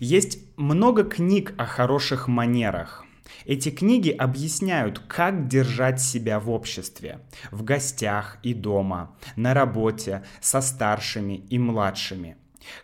Есть 0.00 0.38
много 0.56 1.04
книг 1.04 1.54
о 1.58 1.66
хороших 1.66 2.28
манерах. 2.28 3.04
Эти 3.48 3.70
книги 3.70 4.10
объясняют, 4.10 4.98
как 5.08 5.48
держать 5.48 6.02
себя 6.02 6.38
в 6.38 6.50
обществе, 6.50 7.20
в 7.50 7.64
гостях 7.64 8.36
и 8.42 8.52
дома, 8.52 9.16
на 9.36 9.54
работе, 9.54 10.22
со 10.42 10.60
старшими 10.60 11.46
и 11.48 11.58
младшими. 11.58 12.36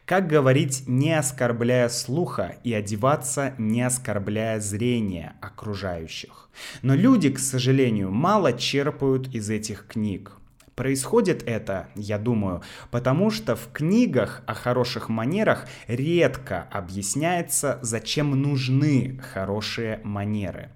Как 0.06 0.26
говорить, 0.26 0.84
не 0.86 1.12
оскорбляя 1.12 1.90
слуха, 1.90 2.56
и 2.64 2.72
одеваться, 2.72 3.54
не 3.58 3.82
оскорбляя 3.82 4.58
зрение 4.58 5.34
окружающих. 5.42 6.48
Но 6.80 6.94
люди, 6.94 7.28
к 7.28 7.38
сожалению, 7.38 8.10
мало 8.10 8.54
черпают 8.54 9.34
из 9.34 9.50
этих 9.50 9.86
книг. 9.86 10.32
Происходит 10.74 11.44
это, 11.46 11.88
я 11.94 12.18
думаю, 12.18 12.62
потому 12.90 13.30
что 13.30 13.54
в 13.54 13.70
книгах 13.72 14.42
о 14.46 14.54
хороших 14.54 15.08
манерах 15.08 15.66
редко 15.86 16.66
объясняется, 16.70 17.78
зачем 17.82 18.30
нужны 18.30 19.20
хорошие 19.32 20.00
манеры. 20.02 20.70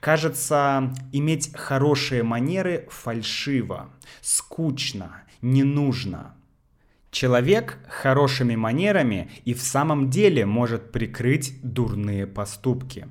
Кажется, 0.00 0.92
иметь 1.12 1.54
хорошие 1.54 2.22
манеры 2.22 2.86
фальшиво, 2.90 3.88
скучно, 4.20 5.22
не 5.40 5.62
нужно. 5.62 6.34
Человек 7.10 7.78
хорошими 7.88 8.54
манерами 8.54 9.30
и 9.46 9.54
в 9.54 9.62
самом 9.62 10.10
деле 10.10 10.44
может 10.44 10.92
прикрыть 10.92 11.58
дурные 11.62 12.26
поступки. 12.26 13.08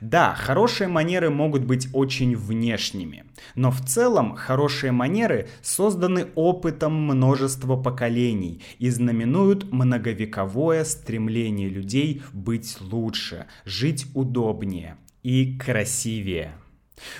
Да, 0.00 0.34
хорошие 0.34 0.88
манеры 0.88 1.30
могут 1.30 1.64
быть 1.64 1.88
очень 1.92 2.36
внешними, 2.36 3.24
но 3.54 3.70
в 3.70 3.80
целом 3.80 4.34
хорошие 4.34 4.92
манеры 4.92 5.48
созданы 5.62 6.28
опытом 6.34 6.94
множества 6.94 7.76
поколений 7.76 8.62
и 8.78 8.90
знаменуют 8.90 9.72
многовековое 9.72 10.84
стремление 10.84 11.68
людей 11.68 12.22
быть 12.32 12.78
лучше, 12.80 13.46
жить 13.64 14.06
удобнее 14.14 14.96
и 15.22 15.56
красивее. 15.58 16.54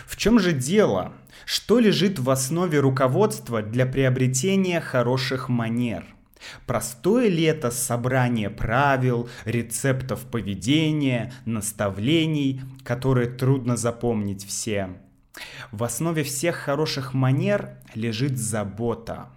В 0.07 0.17
чем 0.17 0.39
же 0.39 0.53
дело? 0.53 1.13
Что 1.45 1.79
лежит 1.79 2.19
в 2.19 2.31
основе 2.31 2.81
руководства 2.81 3.63
для 3.63 3.87
приобретения 3.87 4.81
хороших 4.81 5.49
манер? 5.49 6.16
Простое 6.67 7.29
ли 7.29 7.45
это 7.45 7.71
собрание 7.71 8.51
правил, 8.51 9.29
рецептов 9.45 10.25
поведения, 10.27 11.33
наставлений, 11.45 12.61
которые 12.85 13.29
трудно 13.29 13.77
запомнить 13.77 14.45
всем? 14.45 14.99
В 15.73 15.85
основе 15.85 16.23
всех 16.23 16.57
хороших 16.57 17.15
манер 17.15 17.79
лежит 17.95 18.39
забота. 18.39 19.29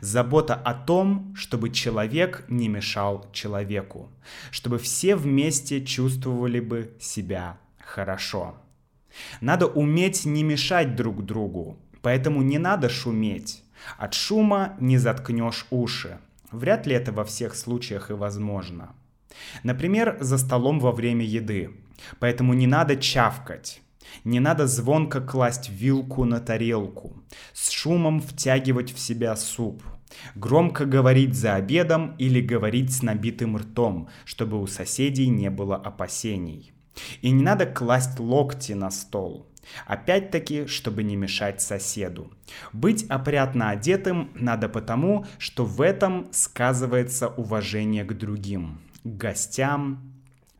Забота 0.00 0.54
о 0.54 0.74
том, 0.74 1.34
чтобы 1.36 1.70
человек 1.70 2.44
не 2.48 2.68
мешал 2.68 3.28
человеку, 3.32 4.10
чтобы 4.50 4.78
все 4.78 5.16
вместе 5.16 5.84
чувствовали 5.84 6.60
бы 6.60 6.96
себя 7.00 7.58
хорошо. 7.78 8.56
Надо 9.40 9.66
уметь 9.66 10.24
не 10.24 10.42
мешать 10.42 10.96
друг 10.96 11.24
другу, 11.24 11.78
поэтому 12.00 12.42
не 12.42 12.58
надо 12.58 12.88
шуметь. 12.88 13.62
От 13.98 14.14
шума 14.14 14.76
не 14.80 14.98
заткнешь 14.98 15.66
уши. 15.70 16.18
Вряд 16.50 16.86
ли 16.86 16.94
это 16.94 17.12
во 17.12 17.24
всех 17.24 17.54
случаях 17.54 18.10
и 18.10 18.14
возможно. 18.14 18.94
Например, 19.62 20.16
за 20.20 20.38
столом 20.38 20.80
во 20.80 20.92
время 20.92 21.24
еды. 21.24 21.70
Поэтому 22.18 22.54
не 22.54 22.66
надо 22.66 22.96
чавкать. 22.96 23.80
Не 24.24 24.40
надо 24.40 24.66
звонко 24.66 25.20
класть 25.20 25.70
вилку 25.70 26.24
на 26.24 26.40
тарелку. 26.40 27.22
С 27.52 27.70
шумом 27.70 28.20
втягивать 28.20 28.92
в 28.92 28.98
себя 28.98 29.34
суп. 29.36 29.82
Громко 30.34 30.84
говорить 30.84 31.34
за 31.34 31.54
обедом 31.54 32.14
или 32.18 32.40
говорить 32.40 32.92
с 32.92 33.02
набитым 33.02 33.56
ртом, 33.56 34.08
чтобы 34.24 34.60
у 34.60 34.66
соседей 34.66 35.28
не 35.28 35.48
было 35.48 35.76
опасений. 35.76 36.72
И 37.22 37.30
не 37.30 37.42
надо 37.42 37.64
класть 37.64 38.18
локти 38.18 38.72
на 38.72 38.90
стол. 38.90 39.46
Опять-таки, 39.86 40.66
чтобы 40.66 41.02
не 41.02 41.16
мешать 41.16 41.60
соседу. 41.60 42.32
Быть 42.72 43.04
опрятно 43.08 43.70
одетым 43.70 44.30
надо 44.34 44.68
потому, 44.68 45.26
что 45.38 45.64
в 45.64 45.80
этом 45.80 46.28
сказывается 46.32 47.28
уважение 47.28 48.04
к 48.04 48.12
другим, 48.14 48.80
к 49.04 49.08
гостям, 49.08 50.12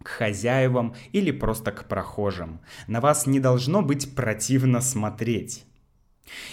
к 0.02 0.08
хозяевам 0.08 0.94
или 1.12 1.30
просто 1.30 1.72
к 1.72 1.86
прохожим. 1.88 2.60
На 2.86 3.00
вас 3.00 3.26
не 3.26 3.40
должно 3.40 3.82
быть 3.82 4.14
противно 4.14 4.80
смотреть. 4.80 5.64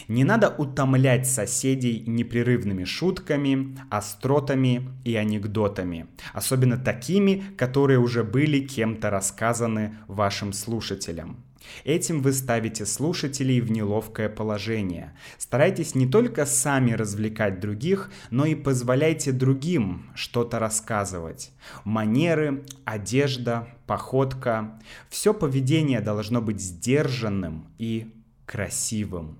Не 0.07 0.23
надо 0.23 0.49
утомлять 0.49 1.27
соседей 1.27 2.03
непрерывными 2.05 2.83
шутками, 2.83 3.77
остротами 3.89 4.89
и 5.05 5.15
анекдотами, 5.15 6.07
особенно 6.33 6.77
такими, 6.77 7.43
которые 7.57 7.99
уже 7.99 8.23
были 8.23 8.59
кем-то 8.59 9.09
рассказаны 9.09 9.95
вашим 10.07 10.53
слушателям. 10.53 11.45
Этим 11.83 12.21
вы 12.21 12.33
ставите 12.33 12.85
слушателей 12.85 13.61
в 13.61 13.71
неловкое 13.71 14.29
положение. 14.29 15.13
Старайтесь 15.37 15.95
не 15.95 16.07
только 16.07 16.45
сами 16.45 16.91
развлекать 16.91 17.59
других, 17.59 18.11
но 18.29 18.45
и 18.45 18.55
позволяйте 18.55 19.31
другим 19.31 20.09
что-то 20.15 20.59
рассказывать. 20.59 21.51
Манеры, 21.83 22.63
одежда, 22.85 23.67
походка– 23.85 24.79
все 25.09 25.33
поведение 25.33 26.01
должно 26.01 26.41
быть 26.41 26.61
сдержанным 26.61 27.67
и 27.77 28.13
красивым. 28.45 29.37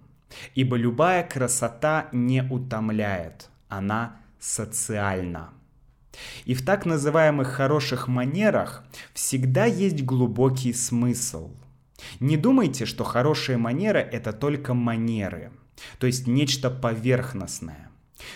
Ибо 0.54 0.76
любая 0.76 1.24
красота 1.28 2.10
не 2.12 2.44
утомляет, 2.44 3.50
она 3.68 4.18
социальна. 4.40 5.50
И 6.46 6.54
в 6.54 6.66
так 6.66 6.86
называемых 6.86 7.48
хороших 7.48 8.08
манерах 8.08 8.84
всегда 9.14 9.66
есть 9.66 10.04
глубокий 10.04 10.74
смысл– 10.74 11.52
не 12.20 12.38
думайте, 12.38 12.86
что 12.86 13.04
хорошие 13.04 13.58
манеры— 13.58 14.00
это 14.12 14.34
только 14.34 14.74
манеры, 14.74 15.52
то 16.00 16.08
есть 16.08 16.28
нечто 16.28 16.70
поверхностное. 16.70 17.90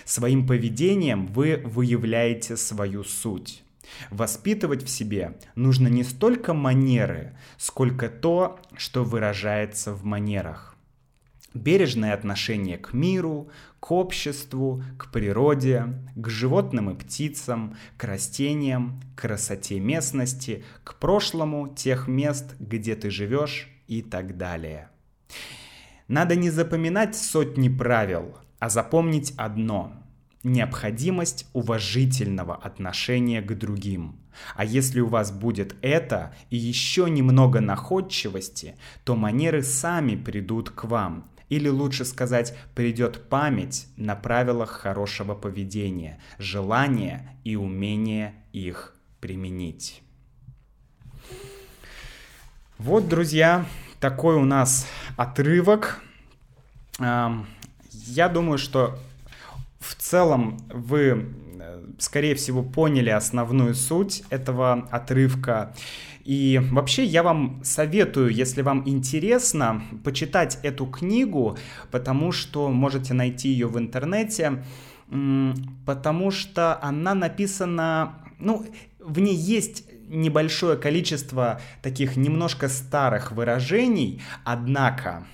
Своим 0.06 0.48
поведением 0.48 1.28
вы 1.28 1.62
выявляете 1.64 2.58
свою 2.58 3.04
суть. 3.04 3.64
Воспитывать 4.10 4.84
в 4.84 4.90
себе 4.90 5.38
нужно 5.56 5.88
не 5.88 6.04
столько 6.04 6.54
манеры, 6.54 7.38
сколько 7.58 8.10
то, 8.10 8.60
что 8.76 9.04
выражается 9.04 9.94
в 9.94 10.04
манерах 10.06 10.73
бережное 11.54 12.14
отношение 12.14 12.78
к 12.78 12.94
миру, 12.94 13.50
к 13.80 13.92
обществу, 13.92 14.84
к 14.98 15.12
природе, 15.12 15.86
к 16.16 16.30
животным 16.30 16.90
и 16.90 16.96
птицам, 16.96 17.76
к 17.98 18.04
растениям, 18.04 19.02
к 19.16 19.22
красоте 19.22 19.80
местности, 19.80 20.64
к 20.84 20.96
прошлому 20.96 21.68
тех 21.68 22.08
мест, 22.08 22.56
где 22.60 22.96
ты 22.96 23.10
живешь 23.10 23.70
и 23.88 24.02
так 24.02 24.38
далее. 24.38 24.90
Надо 26.08 26.36
не 26.36 26.50
запоминать 26.50 27.16
сотни 27.16 27.70
правил, 27.70 28.38
а 28.60 28.70
запомнить 28.70 29.34
одно– 29.38 29.94
необходимость 30.44 31.48
уважительного 31.54 32.56
отношения 32.56 33.42
к 33.42 33.58
другим. 33.58 34.20
А 34.56 34.66
если 34.66 35.00
у 35.00 35.08
вас 35.08 35.32
будет 35.32 35.76
это 35.82 36.36
и 36.50 36.58
еще 36.58 37.10
немного 37.10 37.62
находчивости, 37.62 38.76
то 39.04 39.16
манеры 39.16 39.64
сами 39.64 40.16
придут 40.16 40.70
к 40.70 40.86
вам, 40.86 41.30
или 41.56 41.70
лучше 41.70 42.04
сказать, 42.06 42.56
придет 42.74 43.30
память 43.30 43.88
на 43.96 44.16
правилах 44.16 44.72
хорошего 44.72 45.36
поведения, 45.36 46.20
желание 46.40 47.38
и 47.44 47.56
умение 47.56 48.34
их 48.54 48.96
применить. 49.20 50.02
Вот, 52.80 53.08
друзья, 53.08 53.66
такой 54.00 54.36
у 54.36 54.46
нас 54.46 54.88
отрывок. 55.16 56.02
Я 57.00 58.30
думаю, 58.30 58.58
что 58.58 59.00
в 59.80 59.96
целом 59.96 60.58
вы, 60.74 61.30
э, 61.60 61.84
скорее 62.00 62.36
всего, 62.36 62.64
поняли 62.64 63.10
основную 63.10 63.76
суть 63.76 64.24
этого 64.30 64.88
отрывка. 64.92 65.76
И 66.24 66.62
вообще 66.72 67.04
я 67.04 67.22
вам 67.22 67.62
советую, 67.64 68.30
если 68.30 68.62
вам 68.62 68.88
интересно, 68.88 69.84
почитать 70.04 70.58
эту 70.64 70.86
книгу, 70.86 71.58
потому 71.92 72.32
что 72.32 72.70
можете 72.70 73.14
найти 73.14 73.50
ее 73.50 73.68
в 73.68 73.78
интернете, 73.78 74.64
потому 75.86 76.32
что 76.32 76.82
она 76.82 77.14
написана, 77.14 78.24
ну, 78.40 78.66
в 79.00 79.20
ней 79.20 79.36
есть 79.36 79.86
небольшое 80.08 80.78
количество 80.78 81.60
таких 81.82 82.16
немножко 82.16 82.70
старых 82.70 83.32
выражений, 83.34 84.22
однако 84.46 85.26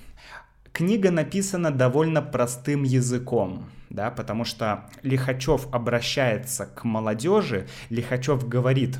книга 0.72 1.10
написана 1.10 1.70
довольно 1.70 2.20
простым 2.22 2.82
языком 2.82 3.66
да, 3.90 4.10
потому 4.12 4.44
что 4.44 4.88
Лихачев 5.02 5.66
обращается 5.72 6.64
к 6.64 6.84
молодежи, 6.84 7.66
Лихачев 7.90 8.48
говорит 8.48 8.98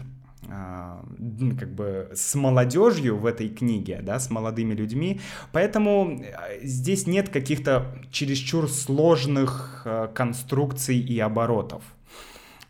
как 0.51 1.75
бы 1.75 2.11
с 2.15 2.35
молодежью 2.35 3.17
в 3.17 3.27
этой 3.27 3.49
книге, 3.49 4.01
да, 4.03 4.19
с 4.19 4.31
молодыми 4.31 4.75
людьми, 4.75 5.21
поэтому 5.53 6.21
э, 6.21 6.61
здесь 6.63 7.07
нет 7.07 7.29
каких-то 7.29 7.95
чересчур 8.11 8.69
сложных 8.69 9.83
э, 9.85 10.09
конструкций 10.13 10.99
и 10.99 11.19
оборотов. 11.21 11.83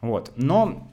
Вот, 0.00 0.32
но 0.36 0.90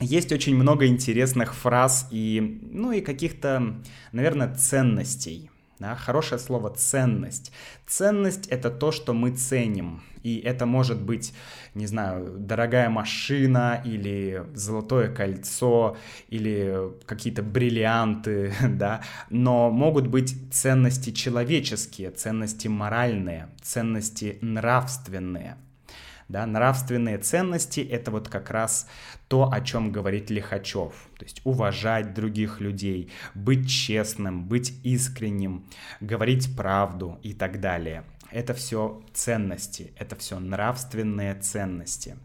есть 0.00 0.32
очень 0.32 0.54
много 0.54 0.86
интересных 0.86 1.54
фраз 1.54 2.08
и, 2.10 2.60
ну, 2.70 2.92
и 2.92 3.00
каких-то, 3.00 3.74
наверное, 4.12 4.54
ценностей, 4.54 5.50
да, 5.78 5.94
хорошее 5.94 6.40
слово 6.40 6.70
ценность. 6.70 7.52
Ценность 7.86 8.46
это 8.48 8.70
то, 8.70 8.90
что 8.90 9.12
мы 9.12 9.30
ценим. 9.30 10.02
И 10.24 10.38
это 10.38 10.66
может 10.66 11.00
быть, 11.00 11.32
не 11.74 11.86
знаю, 11.86 12.34
дорогая 12.38 12.90
машина 12.90 13.80
или 13.84 14.44
золотое 14.54 15.14
кольцо 15.14 15.96
или 16.28 16.92
какие-то 17.06 17.42
бриллианты, 17.42 18.52
да, 18.68 19.02
но 19.30 19.70
могут 19.70 20.08
быть 20.08 20.34
ценности 20.52 21.10
человеческие, 21.10 22.10
ценности 22.10 22.68
моральные, 22.68 23.48
ценности 23.62 24.38
нравственные– 24.40 25.56
да, 26.28 26.46
нравственные 26.46 27.18
ценности— 27.18 27.80
это 27.90 28.10
вот 28.10 28.28
как 28.28 28.50
раз 28.50 28.88
то, 29.28 29.50
о 29.50 29.60
чем 29.60 29.92
говорит 29.92 30.30
Лихачев. 30.30 30.92
То 31.18 31.24
есть 31.24 31.40
уважать 31.44 32.14
других 32.14 32.60
людей, 32.60 33.10
быть 33.34 33.68
честным, 33.68 34.46
быть 34.46 34.74
искренним, 34.84 35.64
говорить 36.00 36.54
правду 36.56 37.18
и 37.22 37.32
так 37.32 37.60
далее. 37.60 38.04
Это 38.30 38.52
все 38.52 39.02
ценности, 39.14 39.92
это 39.96 40.16
все 40.16 40.38
нравственные 40.38 41.34
ценности. 41.36 42.16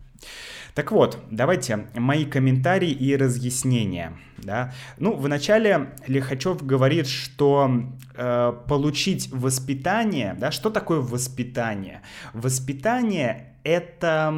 Так 0.74 0.92
вот, 0.92 1.20
давайте 1.30 1.88
мои 1.94 2.26
комментарии 2.26 2.90
и 2.90 3.16
разъяснения. 3.16 4.18
Да? 4.38 4.74
Ну, 4.98 5.16
вначале 5.16 5.94
Лихачев 6.08 6.66
говорит, 6.66 7.08
что 7.08 7.72
э, 8.16 8.54
получить 8.68 9.30
воспитание, 9.32 10.36
да, 10.38 10.52
что 10.52 10.70
такое 10.70 11.00
воспитание? 11.00 12.02
Воспитание 12.34 13.53
это 13.64 14.34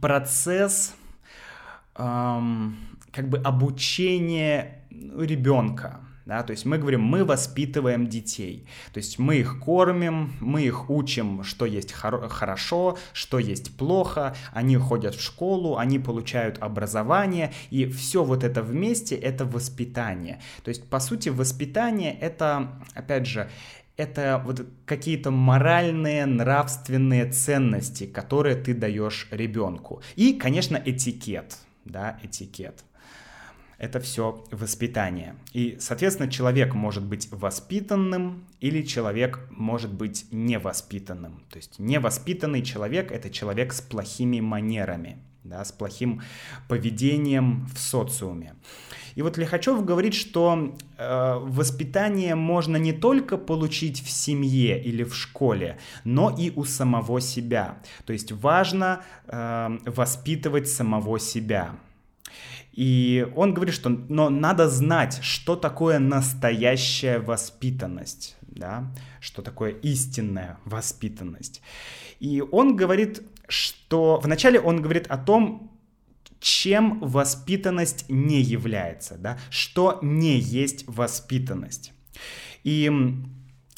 процесс 0.00 0.94
эм, 1.96 2.76
как 3.12 3.28
бы 3.28 3.38
обучения 3.38 4.84
ребенка 4.90 6.00
да, 6.28 6.42
то 6.42 6.50
есть 6.50 6.66
мы 6.66 6.76
говорим, 6.76 7.00
мы 7.00 7.24
воспитываем 7.24 8.06
детей, 8.06 8.66
то 8.92 8.98
есть 8.98 9.18
мы 9.18 9.36
их 9.36 9.58
кормим, 9.60 10.34
мы 10.40 10.62
их 10.62 10.90
учим, 10.90 11.42
что 11.42 11.64
есть 11.64 11.90
хор- 11.90 12.28
хорошо, 12.28 12.98
что 13.14 13.38
есть 13.38 13.74
плохо, 13.78 14.36
они 14.52 14.76
ходят 14.76 15.14
в 15.14 15.22
школу, 15.22 15.78
они 15.78 15.98
получают 15.98 16.58
образование, 16.58 17.54
и 17.70 17.86
все 17.86 18.24
вот 18.24 18.44
это 18.44 18.62
вместе 18.62 19.16
это 19.16 19.46
воспитание. 19.46 20.42
То 20.64 20.68
есть, 20.68 20.86
по 20.90 21.00
сути, 21.00 21.30
воспитание 21.30 22.12
это, 22.12 22.78
опять 22.92 23.24
же, 23.24 23.48
это 23.98 24.42
вот 24.46 24.64
какие-то 24.86 25.30
моральные, 25.30 26.24
нравственные 26.24 27.30
ценности, 27.30 28.06
которые 28.06 28.56
ты 28.56 28.72
даешь 28.72 29.28
ребенку. 29.30 30.00
И, 30.16 30.32
конечно, 30.32 30.80
этикет, 30.82 31.58
да, 31.84 32.18
этикет 32.22 32.84
это 33.78 34.00
все 34.00 34.44
воспитание. 34.50 35.36
И, 35.52 35.76
соответственно, 35.80 36.30
человек 36.30 36.74
может 36.74 37.04
быть 37.04 37.28
воспитанным 37.30 38.44
или 38.60 38.82
человек 38.82 39.40
может 39.50 39.92
быть 39.92 40.26
невоспитанным. 40.32 41.44
То 41.50 41.58
есть 41.58 41.78
невоспитанный 41.78 42.62
человек— 42.62 43.12
это 43.12 43.30
человек 43.30 43.72
с 43.72 43.80
плохими 43.80 44.40
манерами, 44.40 45.18
да, 45.44 45.64
с 45.64 45.70
плохим 45.70 46.22
поведением 46.68 47.68
в 47.72 47.78
социуме. 47.78 48.56
И 49.18 49.22
вот 49.22 49.36
Лихачев 49.36 49.84
говорит, 49.84 50.14
что 50.14 50.76
э, 50.96 51.38
воспитание 51.40 52.36
можно 52.36 52.76
не 52.76 52.92
только 52.92 53.36
получить 53.36 54.00
в 54.00 54.08
семье 54.08 54.80
или 54.80 55.02
в 55.02 55.12
школе, 55.12 55.76
но 56.04 56.30
и 56.30 56.52
у 56.54 56.62
самого 56.62 57.20
себя. 57.20 57.78
То 58.06 58.12
есть 58.12 58.30
важно 58.30 59.00
э, 59.26 59.76
воспитывать 59.86 60.68
самого 60.68 61.18
себя. 61.18 61.74
И 62.72 63.26
он 63.34 63.54
говорит, 63.54 63.74
что 63.74 63.88
но 63.88 64.30
надо 64.30 64.68
знать, 64.68 65.18
что 65.20 65.56
такое 65.56 65.98
настоящая 65.98 67.18
воспитанность, 67.18 68.36
да, 68.42 68.84
что 69.20 69.42
такое 69.42 69.72
истинная 69.72 70.60
воспитанность. 70.64 71.60
И 72.20 72.40
он 72.40 72.76
говорит, 72.76 73.22
что 73.48 74.20
вначале 74.22 74.60
он 74.60 74.80
говорит 74.80 75.08
о 75.08 75.18
том, 75.18 75.72
чем 76.40 77.00
воспитанность 77.00 78.04
не 78.08 78.40
является, 78.40 79.16
да, 79.16 79.38
что 79.50 79.98
не 80.02 80.38
есть 80.38 80.84
воспитанность. 80.86 81.92
И 82.64 82.90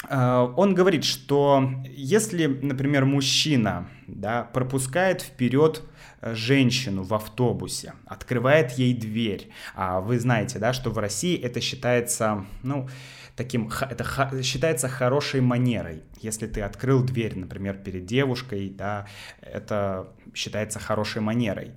э, 0.09 0.53
он 0.57 0.75
говорит, 0.75 1.05
что 1.05 1.71
если, 1.89 2.47
например, 2.47 3.05
мужчина 3.05 3.89
да, 4.07 4.45
пропускает 4.45 5.23
вперед 5.23 5.83
Э, 6.23 6.35
женщину 6.35 7.03
в 7.03 7.15
автобусе, 7.15 7.95
открывает 8.05 8.73
ей 8.73 8.93
дверь. 8.93 9.49
А 9.75 10.01
вы 10.01 10.19
знаете, 10.19 10.59
да, 10.59 10.75
что 10.75 10.91
в 10.91 10.99
России 10.99 11.41
это 11.41 11.63
считается, 11.63 12.45
ну, 12.63 12.89
таким, 13.37 13.71
это 13.81 14.43
считается 14.43 14.89
хорошей 14.89 15.41
манерой. 15.41 16.03
Если 16.21 16.47
ты 16.47 16.61
открыл 16.61 17.03
дверь, 17.03 17.39
например, 17.39 17.79
перед 17.79 18.05
девушкой, 18.05 18.69
да, 18.69 19.07
это 19.41 20.13
считается 20.35 20.79
хорошей 20.79 21.23
манерой. 21.23 21.73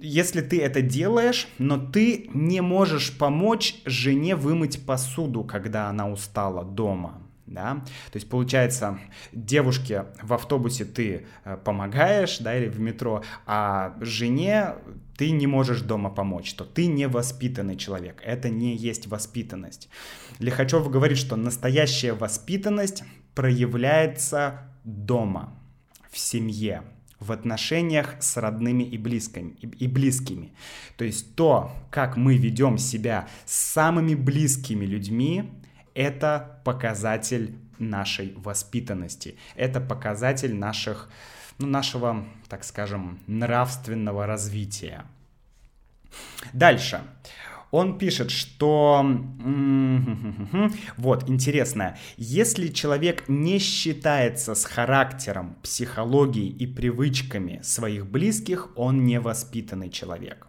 Если 0.00 0.40
ты 0.40 0.60
это 0.60 0.82
делаешь, 0.82 1.46
но 1.58 1.78
ты 1.78 2.28
не 2.34 2.60
можешь 2.60 3.16
помочь 3.16 3.76
жене 3.84 4.34
вымыть 4.34 4.84
посуду, 4.84 5.44
когда 5.44 5.88
она 5.88 6.10
устала 6.10 6.64
дома, 6.64 7.22
да, 7.46 7.84
то 8.10 8.16
есть 8.16 8.28
получается, 8.28 8.98
девушке 9.30 10.06
в 10.20 10.34
автобусе 10.34 10.84
ты 10.84 11.26
э, 11.44 11.56
помогаешь, 11.64 12.38
да, 12.38 12.58
или 12.58 12.68
в 12.68 12.80
метро, 12.80 13.22
а 13.46 13.96
жене 14.00 14.74
ты 15.16 15.30
не 15.30 15.46
можешь 15.46 15.82
дома 15.82 16.10
помочь, 16.10 16.52
то 16.54 16.64
ты 16.64 16.88
невоспитанный 16.88 17.76
человек, 17.76 18.20
это 18.24 18.48
не 18.50 18.74
есть 18.74 19.06
воспитанность. 19.06 19.88
Лихачев 20.40 20.90
говорит, 20.90 21.18
что 21.18 21.36
настоящая 21.36 22.14
воспитанность 22.14 23.04
проявляется 23.36 24.68
дома, 24.82 25.52
в 26.10 26.18
семье, 26.18 26.82
в 27.20 27.32
отношениях 27.32 28.16
с 28.20 28.36
родными 28.36 28.82
и 28.82 28.98
близкими, 28.98 29.52
и 29.60 29.86
близкими. 29.86 30.52
То 30.96 31.04
есть 31.04 31.34
то, 31.34 31.72
как 31.90 32.16
мы 32.16 32.36
ведем 32.36 32.78
себя 32.78 33.28
с 33.46 33.54
самыми 33.54 34.14
близкими 34.14 34.84
людьми, 34.84 35.50
это 35.94 36.60
показатель 36.64 37.56
нашей 37.78 38.34
воспитанности, 38.36 39.36
это 39.54 39.80
показатель 39.80 40.54
наших, 40.54 41.10
ну, 41.58 41.66
нашего, 41.66 42.24
так 42.48 42.64
скажем, 42.64 43.18
нравственного 43.26 44.26
развития. 44.26 45.04
Дальше. 46.52 47.00
Он 47.70 47.98
пишет, 47.98 48.30
что... 48.30 49.04
Вот, 50.96 51.28
интересно. 51.28 51.96
Если 52.16 52.68
человек 52.68 53.28
не 53.28 53.58
считается 53.58 54.54
с 54.54 54.64
характером, 54.64 55.56
психологией 55.62 56.48
и 56.48 56.66
привычками 56.66 57.60
своих 57.62 58.06
близких, 58.06 58.68
он 58.76 59.04
невоспитанный 59.04 59.90
человек. 59.90 60.46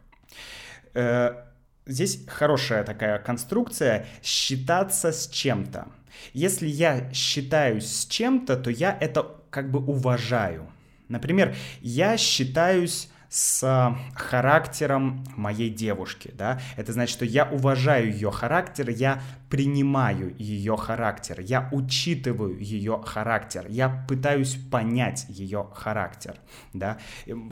Э, 0.93 1.43
здесь 1.85 2.25
хорошая 2.27 2.83
такая 2.83 3.19
конструкция 3.19 4.07
считаться 4.23 5.11
с 5.11 5.27
чем-то. 5.27 5.87
Если 6.33 6.67
я 6.67 7.11
считаюсь 7.13 7.85
с 7.85 8.05
чем-то, 8.05 8.57
то 8.57 8.69
я 8.69 8.97
это 8.99 9.37
как 9.49 9.71
бы 9.71 9.79
уважаю. 9.79 10.69
Например, 11.09 11.55
я 11.81 12.17
считаюсь 12.17 13.09
с 13.29 13.95
характером 14.15 15.23
моей 15.35 15.69
девушки, 15.69 16.33
да, 16.37 16.59
это 16.75 16.93
значит, 16.93 17.13
что 17.13 17.25
я 17.25 17.45
уважаю 17.45 18.11
ее 18.11 18.31
характер, 18.31 18.89
я 18.89 19.21
принимаю 19.49 20.33
ее 20.37 20.77
характер, 20.77 21.39
я 21.41 21.69
учитываю 21.71 22.57
ее 22.59 23.01
характер, 23.05 23.65
я 23.69 24.05
пытаюсь 24.07 24.57
понять 24.71 25.25
ее 25.29 25.69
характер, 25.73 26.35
да, 26.73 26.97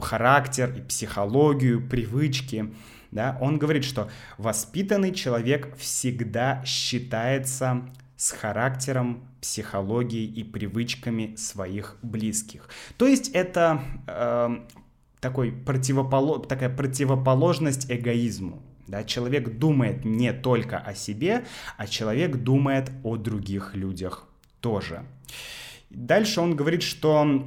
характер 0.00 0.74
и 0.76 0.80
психологию, 0.80 1.86
привычки, 1.86 2.72
да, 3.10 3.38
он 3.40 3.58
говорит, 3.58 3.84
что 3.84 4.10
воспитанный 4.38 5.12
человек 5.12 5.76
всегда 5.78 6.62
считается 6.64 7.88
с 8.16 8.30
характером, 8.32 9.28
психологией 9.40 10.26
и 10.26 10.42
привычками 10.42 11.36
своих 11.36 11.96
близких. 12.02 12.68
То 12.96 13.06
есть 13.06 13.28
это 13.28 13.80
э, 14.06 14.58
такой 15.26 15.50
противополо... 15.50 16.38
такая 16.38 16.70
противоположность 16.70 17.90
эгоизму. 17.90 18.62
Да? 18.86 19.02
Человек 19.02 19.58
думает 19.58 20.04
не 20.04 20.32
только 20.32 20.78
о 20.78 20.94
себе, 20.94 21.44
а 21.76 21.88
человек 21.88 22.36
думает 22.36 22.92
о 23.02 23.16
других 23.16 23.74
людях 23.74 24.28
тоже. 24.60 25.02
Дальше 25.90 26.40
он 26.40 26.54
говорит, 26.54 26.84
что 26.84 27.44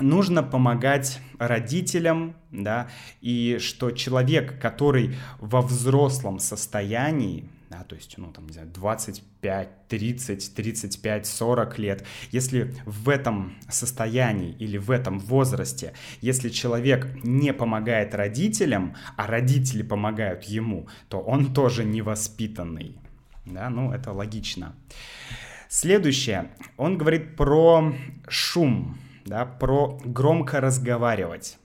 нужно 0.00 0.42
помогать 0.42 1.20
родителям, 1.38 2.34
да, 2.50 2.88
и 3.20 3.58
что 3.60 3.90
человек, 3.90 4.58
который 4.58 5.16
во 5.38 5.60
взрослом 5.60 6.38
состоянии, 6.38 7.44
да, 7.70 7.84
то 7.84 7.94
есть, 7.94 8.16
ну, 8.16 8.32
там, 8.32 8.46
не 8.46 8.54
знаю, 8.54 8.68
25, 8.72 9.88
30, 9.88 10.54
35, 10.54 11.26
40 11.26 11.78
лет, 11.78 12.06
если 12.30 12.74
в 12.86 13.08
этом 13.08 13.58
состоянии 13.68 14.52
или 14.58 14.78
в 14.78 14.90
этом 14.90 15.18
возрасте, 15.18 15.92
если 16.20 16.48
человек 16.48 17.06
не 17.22 17.52
помогает 17.52 18.14
родителям, 18.14 18.96
а 19.16 19.26
родители 19.26 19.82
помогают 19.82 20.44
ему, 20.44 20.88
то 21.08 21.20
он 21.20 21.52
тоже 21.52 21.84
невоспитанный, 21.84 22.96
да, 23.44 23.68
ну, 23.68 23.92
это 23.92 24.12
логично. 24.12 24.74
Следующее, 25.68 26.50
он 26.78 26.96
говорит 26.96 27.36
про 27.36 27.92
шум, 28.28 28.98
да, 29.26 29.44
про 29.44 30.00
громко 30.04 30.60
разговаривать. 30.60 31.58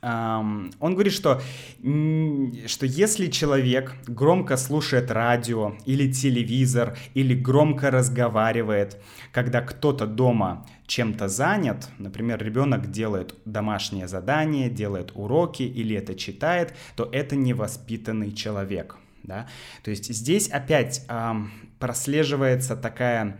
Um, 0.00 0.72
он 0.78 0.94
говорит, 0.94 1.12
что, 1.12 1.42
что 1.80 2.86
если 2.86 3.26
человек 3.26 3.94
громко 4.06 4.56
слушает 4.56 5.10
радио 5.10 5.74
или 5.86 6.12
телевизор, 6.12 6.96
или 7.14 7.34
громко 7.34 7.90
разговаривает, 7.90 9.02
когда 9.32 9.60
кто-то 9.60 10.06
дома 10.06 10.66
чем-то 10.86 11.28
занят, 11.28 11.88
например, 11.98 12.42
ребенок 12.42 12.90
делает 12.90 13.34
домашнее 13.44 14.06
задание, 14.06 14.70
делает 14.70 15.10
уроки 15.14 15.64
или 15.64 15.96
это 15.96 16.14
читает, 16.14 16.74
то 16.94 17.08
это 17.10 17.34
невоспитанный 17.34 18.32
человек. 18.32 18.96
Да? 19.24 19.48
То 19.82 19.90
есть 19.90 20.14
здесь 20.14 20.48
опять 20.48 21.04
um, 21.08 21.48
прослеживается 21.80 22.76
такая 22.76 23.38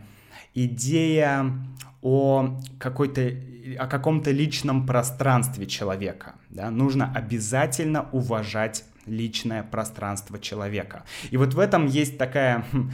идея 0.53 1.45
о 2.01 2.57
какой-то 2.79 3.31
о 3.77 3.87
каком-то 3.87 4.31
личном 4.31 4.87
пространстве 4.87 5.67
человека. 5.67 6.35
Да? 6.49 6.71
Нужно 6.71 7.11
обязательно 7.13 8.09
уважать 8.11 8.83
личное 9.05 9.63
пространство 9.63 10.39
человека. 10.39 11.03
И 11.31 11.37
вот 11.37 11.53
в 11.53 11.59
этом 11.59 11.87
есть 11.87 12.17
такая, 12.17 12.65
хм, 12.71 12.91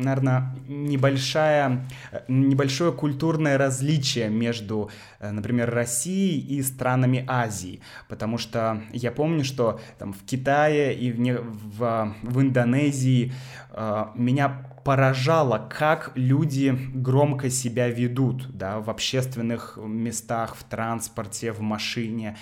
наверное, 0.00 0.54
небольшая, 0.68 1.84
небольшое 2.28 2.92
культурное 2.92 3.58
различие 3.58 4.28
между, 4.28 4.90
э, 5.18 5.30
например, 5.30 5.70
Россией 5.70 6.38
и 6.38 6.62
странами 6.62 7.24
Азии. 7.26 7.80
Потому 8.08 8.38
что 8.38 8.82
я 8.92 9.10
помню, 9.10 9.44
что 9.44 9.80
там, 9.98 10.12
в 10.12 10.24
Китае 10.24 10.94
и 10.94 11.12
в, 11.12 11.78
в, 11.78 12.14
в 12.22 12.40
Индонезии 12.40 13.32
э, 13.70 14.04
меня 14.14 14.73
поражало, 14.84 15.58
как 15.58 16.12
люди 16.14 16.76
громко 16.94 17.50
себя 17.50 17.88
ведут, 17.88 18.56
да, 18.56 18.80
в 18.80 18.90
общественных 18.90 19.78
местах, 19.82 20.56
в 20.56 20.64
транспорте, 20.64 21.52
в 21.52 21.60
машине. 21.60 22.36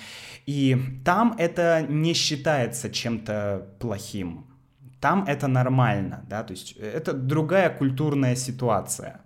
И 0.46 0.76
там 1.04 1.34
это 1.38 1.86
не 1.88 2.14
считается 2.14 2.90
чем-то 2.90 3.68
плохим. 3.78 4.46
Там 5.00 5.24
это 5.26 5.48
нормально, 5.48 6.24
да, 6.28 6.44
то 6.44 6.52
есть 6.52 6.72
это 6.72 7.12
другая 7.12 7.70
культурная 7.70 8.36
ситуация. 8.36 9.20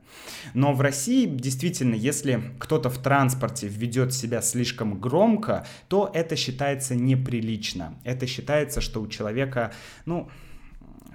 Но 0.55 0.73
в 0.73 0.81
России 0.81 1.27
действительно, 1.27 1.95
если 1.95 2.41
кто-то 2.59 2.89
в 2.89 2.99
транспорте 2.99 3.69
ведет 3.69 4.15
себя 4.15 4.41
слишком 4.41 4.99
громко, 4.99 5.67
то 5.89 6.11
это 6.15 6.37
считается 6.37 6.95
неприлично. 6.95 7.95
Это 8.05 8.27
считается, 8.27 8.81
что 8.81 9.03
у 9.03 9.07
человека, 9.07 9.73
ну, 10.07 10.31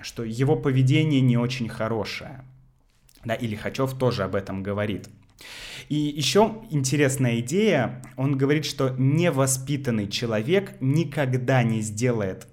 что 0.03 0.23
его 0.23 0.55
поведение 0.55 1.21
не 1.21 1.37
очень 1.37 1.69
хорошее. 1.69 2.43
Да, 3.23 3.35
и 3.35 3.47
Лихачев 3.47 3.97
тоже 3.97 4.23
об 4.23 4.35
этом 4.35 4.63
говорит. 4.63 5.09
И 5.89 5.95
еще 5.95 6.63
интересная 6.69 7.39
идея, 7.39 8.01
он 8.15 8.37
говорит, 8.37 8.65
что 8.65 8.95
невоспитанный 8.97 10.07
человек 10.07 10.75
никогда 10.79 11.63
не 11.63 11.81
сделает 11.81 12.47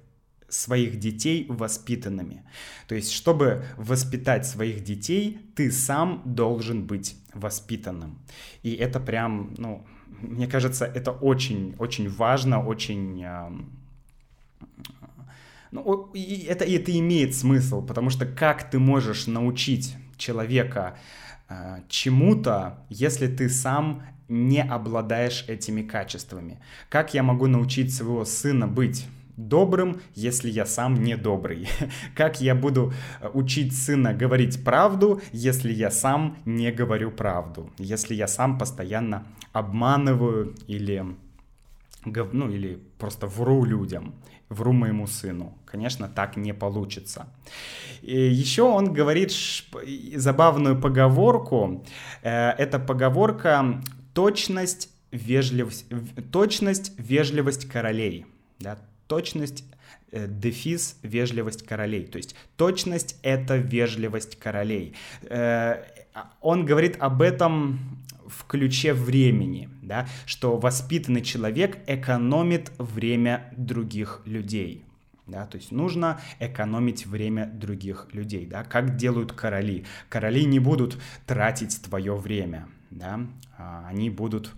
своих 0.48 0.98
детей 0.98 1.46
воспитанными. 1.48 2.42
То 2.86 2.94
есть, 2.94 3.12
чтобы 3.12 3.64
воспитать 3.76 4.46
своих 4.46 4.82
детей, 4.82 5.38
ты 5.54 5.70
сам 5.70 6.22
должен 6.24 6.86
быть 6.86 7.16
воспитанным. 7.34 8.18
И 8.62 8.72
это 8.74 8.98
прям, 8.98 9.54
ну, 9.58 9.86
мне 10.20 10.46
кажется, 10.46 10.86
это 10.86 11.12
очень-очень 11.12 12.08
важно, 12.08 12.64
очень 12.64 13.24
ну, 15.70 16.10
и 16.14 16.44
это, 16.44 16.64
и 16.64 16.74
это 16.74 16.96
имеет 16.98 17.34
смысл, 17.34 17.82
потому 17.84 18.10
что 18.10 18.26
как 18.26 18.70
ты 18.70 18.78
можешь 18.78 19.26
научить 19.26 19.94
человека 20.16 20.98
э, 21.48 21.80
чему-то, 21.88 22.84
если 22.88 23.26
ты 23.26 23.48
сам 23.48 24.02
не 24.28 24.62
обладаешь 24.62 25.44
этими 25.48 25.82
качествами? 25.82 26.60
Как 26.88 27.14
я 27.14 27.22
могу 27.22 27.46
научить 27.46 27.94
своего 27.94 28.24
сына 28.24 28.66
быть 28.66 29.06
добрым, 29.36 30.00
если 30.14 30.50
я 30.50 30.66
сам 30.66 31.02
не 31.02 31.16
добрый? 31.16 31.68
Как 32.14 32.40
я 32.40 32.54
буду 32.54 32.92
э, 33.20 33.28
учить 33.32 33.76
сына 33.76 34.12
говорить 34.12 34.64
правду, 34.64 35.20
если 35.32 35.72
я 35.72 35.90
сам 35.90 36.38
не 36.44 36.72
говорю 36.72 37.10
правду? 37.10 37.70
Если 37.78 38.14
я 38.14 38.26
сам 38.26 38.58
постоянно 38.58 39.26
обманываю 39.52 40.54
или 40.66 41.04
ну 42.32 42.50
или 42.50 42.78
просто 42.98 43.26
вру 43.26 43.64
людям, 43.64 44.14
вру 44.48 44.72
моему 44.72 45.06
сыну. 45.06 45.58
Конечно, 45.64 46.08
так 46.08 46.36
не 46.36 46.54
получится. 46.54 47.26
И 48.02 48.18
еще 48.18 48.62
он 48.62 48.92
говорит 48.92 49.32
забавную 50.14 50.80
поговорку. 50.80 51.84
Э, 52.22 52.50
эта 52.50 52.78
поговорка 52.78 53.82
«точность, 54.14 54.90
вежливость, 55.10 55.86
точность, 56.32 56.92
вежливость 56.98 57.68
королей». 57.68 58.26
Да? 58.58 58.78
Точность 59.06 59.64
э, 60.12 60.26
дефис 60.28 60.98
вежливость 61.02 61.66
королей. 61.66 62.06
То 62.06 62.18
есть 62.18 62.34
точность— 62.56 63.16
это 63.22 63.56
вежливость 63.56 64.38
королей. 64.38 64.94
Э, 65.22 65.84
он 66.40 66.64
говорит 66.64 66.96
об 66.98 67.22
этом 67.22 67.98
в 68.28 68.44
ключе 68.46 68.92
времени, 68.92 69.68
да, 69.82 70.06
что 70.26 70.56
воспитанный 70.56 71.22
человек 71.22 71.78
экономит 71.86 72.72
время 72.78 73.52
других 73.56 74.22
людей. 74.24 74.84
Да, 75.26 75.44
то 75.44 75.58
есть 75.58 75.72
нужно 75.72 76.20
экономить 76.40 77.04
время 77.04 77.46
других 77.46 78.08
людей, 78.12 78.46
да, 78.46 78.64
как 78.64 78.96
делают 78.96 79.32
короли. 79.32 79.84
Короли 80.08 80.46
не 80.46 80.58
будут 80.58 80.98
тратить 81.26 81.82
твое 81.82 82.16
время, 82.16 82.66
да, 82.90 83.20
а 83.58 83.86
они 83.88 84.08
будут 84.08 84.54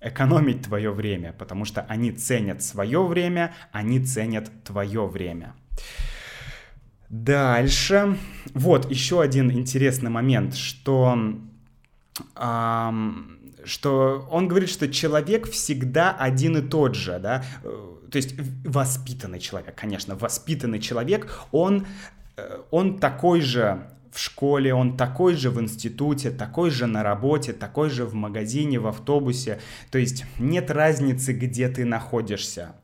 экономить 0.00 0.62
твое 0.62 0.90
время, 0.90 1.32
потому 1.32 1.64
что 1.64 1.82
они 1.82 2.10
ценят 2.10 2.62
свое 2.62 3.04
время, 3.06 3.54
они 3.70 4.00
ценят 4.00 4.50
твое 4.64 5.06
время. 5.06 5.54
Дальше. 7.08 8.18
Вот 8.54 8.90
еще 8.90 9.22
один 9.22 9.50
интересный 9.50 10.10
момент, 10.10 10.54
что 10.54 11.18
что 13.64 14.28
он 14.30 14.48
говорит, 14.48 14.68
что 14.68 14.88
человек 14.88 15.50
всегда 15.50 16.12
один 16.12 16.56
и 16.56 16.62
тот 16.62 16.94
же, 16.94 17.18
да, 17.18 17.44
э, 17.62 17.68
то 18.10 18.16
есть 18.16 18.34
воспитанный 18.64 19.40
человек, 19.40 19.74
конечно, 19.74 20.16
воспитанный 20.16 20.80
человек, 20.80 21.40
он, 21.52 21.86
э, 22.36 22.60
он 22.70 22.98
такой 22.98 23.40
же 23.40 23.88
в 24.12 24.18
школе, 24.18 24.74
он 24.74 24.96
такой 24.96 25.34
же 25.34 25.50
в 25.50 25.60
институте, 25.60 26.30
такой 26.30 26.70
же 26.70 26.86
на 26.86 27.02
работе, 27.02 27.52
такой 27.52 27.90
же 27.90 28.04
в 28.04 28.14
магазине, 28.14 28.78
в 28.78 28.86
автобусе, 28.86 29.60
то 29.90 29.98
есть 29.98 30.24
нет 30.38 30.70
разницы, 30.70 31.32
где 31.32 31.68
ты 31.68 31.84
находишься. 31.84 32.74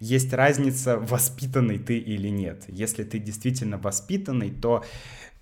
Есть 0.00 0.32
разница, 0.32 0.98
воспитанный 0.98 1.78
ты 1.78 1.98
или 1.98 2.28
нет. 2.28 2.64
Если 2.68 3.04
ты 3.04 3.18
действительно 3.18 3.78
воспитанный, 3.78 4.50
то 4.50 4.84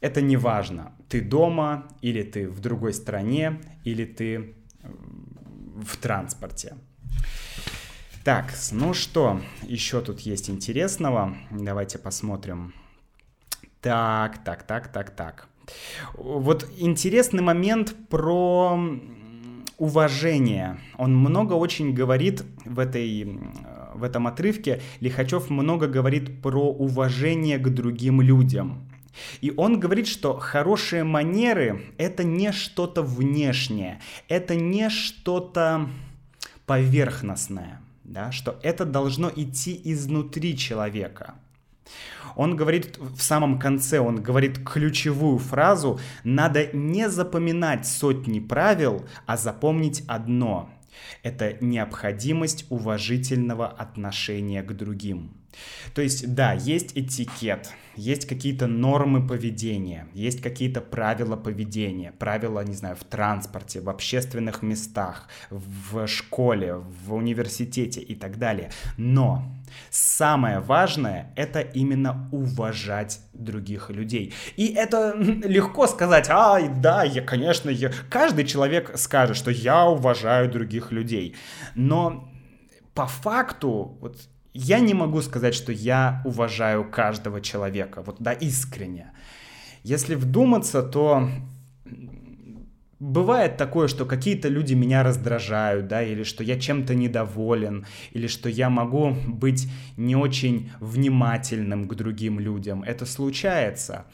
это 0.00 0.20
не 0.20 0.36
важно. 0.36 0.92
Ты 1.08 1.20
дома, 1.20 1.88
или 2.02 2.22
ты 2.22 2.48
в 2.48 2.60
другой 2.60 2.92
стране, 2.94 3.60
или 3.84 4.04
ты 4.04 4.54
в 5.84 5.96
транспорте. 5.96 6.76
Так, 8.24 8.52
ну 8.72 8.92
что, 8.92 9.40
еще 9.62 10.00
тут 10.00 10.20
есть 10.20 10.50
интересного. 10.50 11.36
Давайте 11.50 11.98
посмотрим. 11.98 12.74
Так, 13.80 14.42
так, 14.42 14.64
так, 14.64 14.92
так, 14.92 15.10
так. 15.10 15.48
Вот 16.14 16.68
интересный 16.76 17.42
момент 17.42 17.94
про 18.08 18.78
уважение. 19.78 20.80
Он 20.96 21.16
много 21.16 21.52
очень 21.52 21.92
говорит 21.94 22.42
в, 22.64 22.78
этой, 22.78 23.38
в 23.96 24.02
этом 24.02 24.26
отрывке. 24.26 24.80
Лихачев 25.00 25.50
много 25.50 25.88
говорит 25.88 26.42
про 26.42 26.68
уважение 26.68 27.58
к 27.58 27.68
другим 27.68 28.20
людям. 28.20 28.88
И 29.40 29.52
он 29.56 29.80
говорит, 29.80 30.06
что 30.06 30.38
хорошие 30.38 31.04
манеры— 31.04 31.86
это 31.98 32.24
не 32.24 32.52
что-то 32.52 33.02
внешнее, 33.02 34.00
это 34.28 34.54
не 34.54 34.90
что-то 34.90 35.88
поверхностное, 36.66 37.80
да, 38.04 38.32
что 38.32 38.58
это 38.62 38.84
должно 38.84 39.30
идти 39.34 39.80
изнутри 39.84 40.56
человека. 40.56 41.34
Он 42.34 42.54
говорит 42.54 42.98
в 42.98 43.20
самом 43.22 43.58
конце, 43.58 43.98
он 43.98 44.22
говорит 44.22 44.58
ключевую 44.58 45.38
фразу 45.38 45.98
«надо 46.22 46.68
не 46.76 47.08
запоминать 47.08 47.86
сотни 47.86 48.40
правил, 48.40 49.06
а 49.24 49.36
запомнить 49.36 50.04
одно». 50.06 50.68
Это 51.22 51.56
необходимость 51.60 52.66
уважительного 52.70 53.68
отношения 53.68 54.62
к 54.62 54.72
другим. 54.74 55.35
То 55.94 56.02
есть, 56.02 56.34
да, 56.34 56.52
есть 56.52 56.92
этикет, 56.94 57.70
есть 57.96 58.26
какие-то 58.26 58.66
нормы 58.66 59.26
поведения, 59.26 60.06
есть 60.12 60.42
какие-то 60.42 60.80
правила 60.80 61.36
поведения, 61.36 62.12
правила, 62.12 62.60
не 62.60 62.74
знаю, 62.74 62.96
в 62.96 63.04
транспорте, 63.04 63.80
в 63.80 63.88
общественных 63.88 64.62
местах, 64.62 65.28
в 65.50 66.06
школе, 66.06 66.74
в 66.74 67.14
университете 67.14 68.00
и 68.00 68.14
так 68.14 68.38
далее. 68.38 68.70
Но 68.98 69.44
самое 69.90 70.60
важное— 70.60 71.32
это 71.36 71.60
именно 71.60 72.28
уважать 72.32 73.20
других 73.32 73.90
людей. 73.90 74.34
И 74.56 74.74
это 74.74 75.14
легко 75.18 75.86
сказать, 75.86 76.28
ай, 76.28 76.68
да, 76.68 77.02
я, 77.02 77.22
конечно, 77.22 77.70
я... 77.70 77.90
каждый 78.10 78.44
человек 78.44 78.92
скажет, 78.96 79.36
что 79.36 79.50
я 79.50 79.86
уважаю 79.86 80.50
других 80.50 80.92
людей. 80.92 81.34
Но 81.74 82.28
по 82.94 83.06
факту, 83.06 83.96
вот 84.00 84.16
я 84.56 84.80
не 84.80 84.94
могу 84.94 85.20
сказать, 85.22 85.54
что 85.54 85.72
я 85.72 86.22
уважаю 86.24 86.90
каждого 86.90 87.40
человека, 87.40 88.02
вот 88.02 88.16
да, 88.18 88.32
искренне. 88.32 89.12
Если 89.82 90.14
вдуматься, 90.14 90.82
то 90.82 91.28
бывает 92.98 93.56
такое, 93.56 93.88
что 93.88 94.06
какие-то 94.06 94.48
люди 94.48 94.74
меня 94.74 95.02
раздражают, 95.02 95.88
да, 95.88 96.02
или 96.02 96.22
что 96.22 96.42
я 96.42 96.58
чем-то 96.58 96.94
недоволен, 96.94 97.86
или 98.12 98.26
что 98.26 98.48
я 98.48 98.70
могу 98.70 99.14
быть 99.26 99.68
не 99.96 100.16
очень 100.16 100.70
внимательным 100.80 101.86
к 101.86 101.94
другим 101.94 102.40
людям. 102.40 102.82
Это 102.82 103.04
случается. 103.04 104.06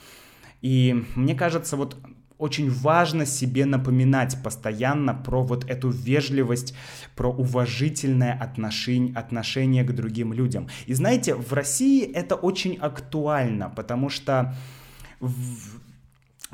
И 0.61 1.05
мне 1.15 1.35
кажется, 1.35 1.77
вот 1.77 1.97
очень 2.43 2.71
важно 2.71 3.25
себе 3.25 3.65
напоминать 3.67 4.37
постоянно 4.43 5.15
про 5.15 5.43
вот 5.43 5.71
эту 5.71 5.91
вежливость, 5.91 6.75
про 7.15 7.31
уважительное 7.31 8.33
отношение, 8.33 9.15
отношение 9.15 9.85
к 9.85 9.93
другим 9.93 10.33
людям. 10.33 10.69
И 10.87 10.95
знаете, 10.95 11.37
в 11.37 11.53
России 11.53 12.05
это 12.05 12.35
очень 12.35 12.77
актуально, 12.79 13.71
потому 13.71 14.09
что 14.09 14.55
в, 15.21 15.81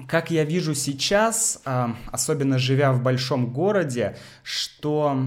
как 0.07 0.31
я 0.31 0.45
вижу 0.45 0.75
сейчас, 0.75 1.63
а, 1.65 1.97
особенно 2.13 2.59
живя 2.59 2.93
в 2.93 3.03
большом 3.03 3.51
городе, 3.51 4.19
что 4.43 5.27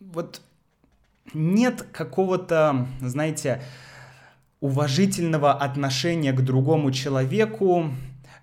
вот 0.00 0.40
нет 1.32 1.86
какого-то, 1.92 2.88
знаете, 3.00 3.62
уважительного 4.60 5.52
отношения 5.52 6.32
к 6.32 6.40
другому 6.42 6.90
человеку, 6.90 7.90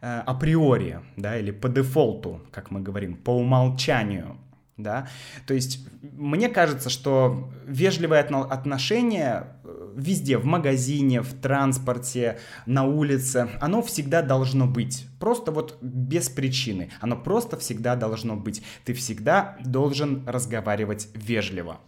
априори, 0.02 1.00
да, 1.18 1.38
или 1.38 1.52
по 1.52 1.70
дефолту, 1.70 2.42
как 2.52 2.72
мы 2.72 2.82
говорим, 2.82 3.16
по 3.16 3.32
умолчанию, 3.32 4.38
да. 4.78 5.08
То 5.46 5.54
есть 5.54 5.88
мне 6.02 6.50
кажется, 6.50 6.90
что 6.90 7.52
вежливое 7.66 8.22
отношение 8.22 9.48
э, 9.64 9.94
везде, 9.96 10.38
в 10.38 10.46
магазине, 10.46 11.22
в 11.22 11.34
транспорте, 11.40 12.40
на 12.66 12.84
улице, 12.84 13.50
оно 13.60 13.82
всегда 13.82 14.22
должно 14.22 14.68
быть. 14.68 15.08
Просто 15.20 15.52
вот 15.52 15.78
без 15.82 16.30
причины. 16.30 16.90
Оно 17.00 17.16
просто 17.16 17.58
всегда 17.58 17.96
должно 17.96 18.36
быть. 18.36 18.64
Ты 18.86 18.94
всегда 18.94 19.58
должен 19.64 20.28
разговаривать 20.28 21.10
вежливо. 21.14 21.80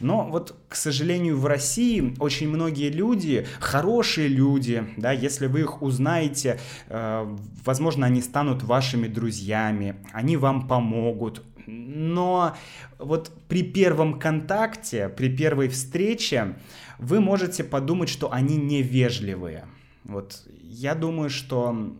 Но 0.00 0.26
вот, 0.26 0.56
к 0.68 0.74
сожалению, 0.74 1.38
в 1.38 1.46
России 1.46 2.14
очень 2.18 2.48
многие 2.48 2.90
люди, 2.90 3.46
хорошие 3.60 4.28
люди, 4.28 4.84
да, 4.96 5.12
если 5.12 5.46
вы 5.46 5.60
их 5.60 5.82
узнаете, 5.82 6.58
э, 6.88 7.36
возможно, 7.64 8.06
они 8.06 8.22
станут 8.22 8.62
вашими 8.62 9.06
друзьями, 9.08 9.96
они 10.12 10.38
вам 10.38 10.66
помогут, 10.66 11.42
но 11.66 12.56
вот 12.98 13.30
при 13.48 13.62
первом 13.62 14.18
контакте, 14.18 15.08
при 15.08 15.28
первой 15.28 15.68
встрече 15.68 16.56
вы 16.98 17.20
можете 17.20 17.62
подумать, 17.62 18.08
что 18.08 18.32
они 18.32 18.56
невежливые. 18.56 19.66
Вот 20.04 20.42
я 20.62 20.94
думаю, 20.94 21.30
что 21.30 21.94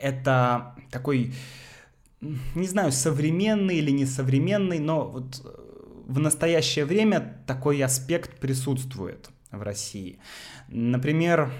это 0.00 0.74
такой, 0.90 1.34
не 2.20 2.66
знаю, 2.66 2.92
современный 2.92 3.76
или 3.76 3.90
несовременный, 3.90 4.78
но 4.78 5.08
вот 5.08 5.42
в 6.10 6.18
настоящее 6.18 6.84
время 6.84 7.40
такой 7.46 7.80
аспект 7.82 8.40
присутствует 8.40 9.30
в 9.52 9.62
России. 9.62 10.18
Например, 10.68 11.52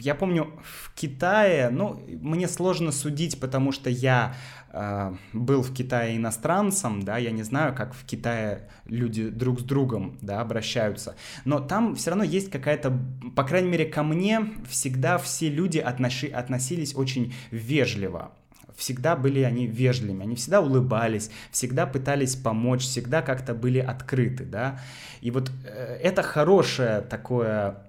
я 0.00 0.14
помню 0.14 0.50
в 0.62 0.94
Китае, 0.94 1.70
ну, 1.70 2.02
мне 2.20 2.46
сложно 2.48 2.92
судить, 2.92 3.40
потому 3.40 3.72
что 3.72 3.90
я 3.90 4.34
э, 4.72 5.14
был 5.32 5.62
в 5.62 5.74
Китае 5.74 6.16
иностранцем, 6.16 7.02
да, 7.02 7.16
я 7.16 7.30
не 7.30 7.42
знаю, 7.42 7.74
как 7.74 7.94
в 7.94 8.04
Китае 8.04 8.68
люди 8.86 9.28
друг 9.28 9.60
с 9.60 9.62
другом, 9.62 10.18
да, 10.20 10.40
обращаются, 10.40 11.16
но 11.44 11.60
там 11.60 11.94
все 11.96 12.10
равно 12.10 12.24
есть 12.24 12.50
какая-то, 12.50 12.98
по 13.34 13.44
крайней 13.44 13.68
мере, 13.68 13.86
ко 13.86 14.02
мне 14.02 14.40
всегда 14.68 15.18
все 15.18 15.48
люди 15.48 15.78
отноши, 15.78 16.26
относились 16.28 16.94
очень 16.94 17.34
вежливо, 17.50 18.32
всегда 18.76 19.16
были 19.16 19.40
они 19.40 19.66
вежливыми, 19.66 20.22
они 20.22 20.36
всегда 20.36 20.60
улыбались, 20.60 21.30
всегда 21.50 21.86
пытались 21.86 22.36
помочь, 22.36 22.82
всегда 22.82 23.22
как-то 23.22 23.54
были 23.54 23.78
открыты, 23.78 24.44
да. 24.44 24.80
И 25.20 25.30
вот 25.30 25.50
э, 25.64 25.98
это 26.02 26.22
хорошее 26.22 27.00
такое 27.00 27.82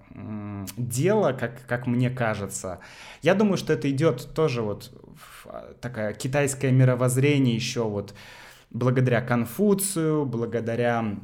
дело, 0.76 1.32
как, 1.32 1.64
как 1.66 1.86
мне 1.86 2.10
кажется. 2.10 2.80
Я 3.22 3.34
думаю, 3.34 3.56
что 3.56 3.72
это 3.72 3.90
идет 3.90 4.34
тоже 4.34 4.62
вот 4.62 4.90
такая 5.80 6.12
китайское 6.12 6.72
мировоззрение 6.72 7.54
еще 7.54 7.84
вот 7.84 8.14
благодаря 8.70 9.20
Конфуцию, 9.20 10.26
благодаря 10.26 11.16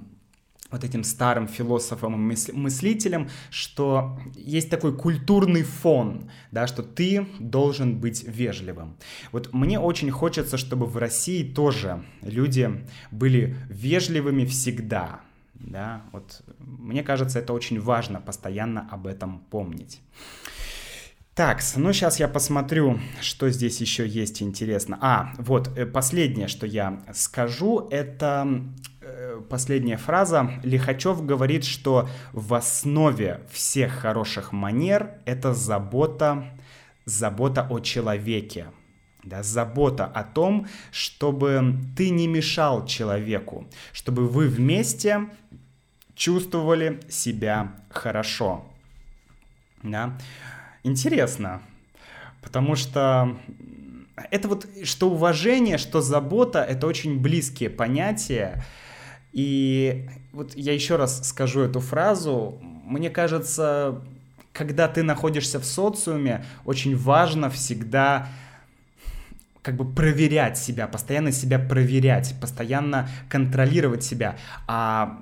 вот 0.74 0.82
этим 0.82 1.04
старым 1.04 1.46
философам 1.46 2.14
и 2.32 2.52
мыслителям, 2.52 3.28
что 3.50 4.18
есть 4.34 4.70
такой 4.70 4.96
культурный 4.96 5.62
фон, 5.62 6.30
да, 6.50 6.66
что 6.66 6.82
ты 6.82 7.28
должен 7.38 8.00
быть 8.00 8.24
вежливым. 8.24 8.96
Вот 9.30 9.52
мне 9.52 9.78
очень 9.78 10.10
хочется, 10.10 10.58
чтобы 10.58 10.86
в 10.86 10.96
России 10.96 11.44
тоже 11.44 12.04
люди 12.22 12.84
были 13.12 13.56
вежливыми 13.68 14.44
всегда, 14.46 15.20
да, 15.54 16.02
вот 16.12 16.42
мне 16.58 17.04
кажется, 17.04 17.38
это 17.38 17.52
очень 17.52 17.80
важно 17.80 18.20
постоянно 18.20 18.88
об 18.90 19.06
этом 19.06 19.38
помнить. 19.50 20.00
Так, 21.34 21.60
ну 21.74 21.92
сейчас 21.92 22.20
я 22.20 22.28
посмотрю, 22.28 23.00
что 23.20 23.50
здесь 23.50 23.80
еще 23.80 24.06
есть 24.06 24.40
интересно. 24.40 24.98
А, 25.00 25.32
вот, 25.38 25.68
э, 25.76 25.84
последнее, 25.84 26.46
что 26.46 26.64
я 26.64 27.02
скажу, 27.12 27.88
это 27.90 28.62
последняя 29.48 29.96
фраза. 29.96 30.50
Лихачев 30.62 31.24
говорит, 31.24 31.64
что 31.64 32.08
в 32.32 32.54
основе 32.54 33.40
всех 33.50 33.92
хороших 33.92 34.52
манер 34.52 35.18
это 35.24 35.54
забота, 35.54 36.44
забота 37.04 37.66
о 37.68 37.80
человеке. 37.80 38.66
Да, 39.22 39.42
забота 39.42 40.04
о 40.04 40.22
том, 40.22 40.66
чтобы 40.90 41.76
ты 41.96 42.10
не 42.10 42.26
мешал 42.26 42.84
человеку, 42.84 43.66
чтобы 43.92 44.28
вы 44.28 44.48
вместе 44.48 45.28
чувствовали 46.14 47.00
себя 47.08 47.74
хорошо. 47.88 48.66
Да? 49.82 50.18
Интересно, 50.82 51.62
потому 52.42 52.76
что 52.76 53.38
это 54.30 54.48
вот, 54.48 54.66
что 54.84 55.10
уважение, 55.10 55.78
что 55.78 56.02
забота, 56.02 56.62
это 56.62 56.86
очень 56.86 57.18
близкие 57.18 57.70
понятия, 57.70 58.62
И 59.34 60.08
вот 60.32 60.54
я 60.54 60.72
еще 60.72 60.94
раз 60.94 61.28
скажу 61.28 61.62
эту 61.62 61.80
фразу. 61.80 62.58
Мне 62.84 63.10
кажется, 63.10 64.00
когда 64.52 64.86
ты 64.86 65.02
находишься 65.02 65.58
в 65.58 65.64
социуме, 65.64 66.44
очень 66.64 66.96
важно 66.96 67.50
всегда 67.50 68.28
как 69.60 69.76
бы 69.76 69.92
проверять 69.92 70.56
себя, 70.56 70.86
постоянно 70.86 71.32
себя 71.32 71.58
проверять, 71.58 72.34
постоянно 72.40 73.08
контролировать 73.28 74.04
себя. 74.04 74.36
А 74.68 75.18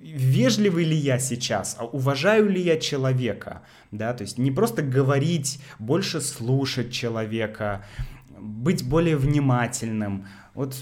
вежливый 0.00 0.84
ли 0.84 0.96
я 0.96 1.18
сейчас, 1.20 1.76
а 1.78 1.84
уважаю 1.84 2.48
ли 2.48 2.60
я 2.60 2.80
человека, 2.80 3.62
да, 3.92 4.12
то 4.12 4.22
есть 4.22 4.38
не 4.38 4.50
просто 4.50 4.82
говорить, 4.82 5.60
больше 5.78 6.20
слушать 6.20 6.90
человека, 6.90 7.84
быть 8.40 8.84
более 8.84 9.16
внимательным. 9.16 10.26
Вот 10.54 10.76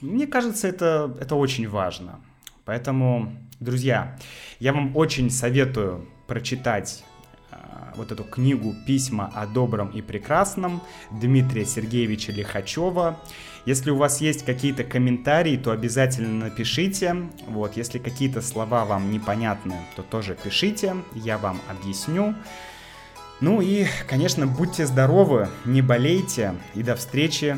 мне 0.00 0.26
кажется, 0.26 0.68
это, 0.68 1.16
это 1.20 1.34
очень 1.34 1.68
важно. 1.68 2.20
Поэтому, 2.64 3.32
друзья, 3.60 4.16
я 4.60 4.72
вам 4.72 4.96
очень 4.96 5.30
советую 5.30 6.08
прочитать 6.26 7.04
вот 7.98 8.12
эту 8.12 8.24
книгу 8.24 8.74
«Письма 8.86 9.30
о 9.34 9.46
добром 9.46 9.88
и 9.88 10.00
прекрасном» 10.00 10.80
Дмитрия 11.10 11.66
Сергеевича 11.66 12.32
Лихачева. 12.32 13.18
Если 13.66 13.90
у 13.90 13.96
вас 13.96 14.20
есть 14.20 14.44
какие-то 14.44 14.84
комментарии, 14.84 15.56
то 15.56 15.72
обязательно 15.72 16.46
напишите. 16.46 17.28
Вот, 17.46 17.76
если 17.76 17.98
какие-то 17.98 18.40
слова 18.40 18.84
вам 18.84 19.10
непонятны, 19.10 19.74
то 19.96 20.02
тоже 20.02 20.36
пишите, 20.42 20.96
я 21.14 21.36
вам 21.36 21.60
объясню. 21.68 22.34
Ну 23.40 23.60
и, 23.60 23.86
конечно, 24.08 24.46
будьте 24.46 24.86
здоровы, 24.86 25.48
не 25.64 25.82
болейте 25.82 26.54
и 26.74 26.82
до 26.82 26.96
встречи 26.96 27.56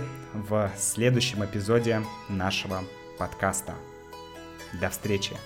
в 0.48 0.70
следующем 0.76 1.44
эпизоде 1.44 2.02
нашего 2.28 2.82
подкаста. 3.18 3.74
До 4.80 4.88
встречи! 4.88 5.36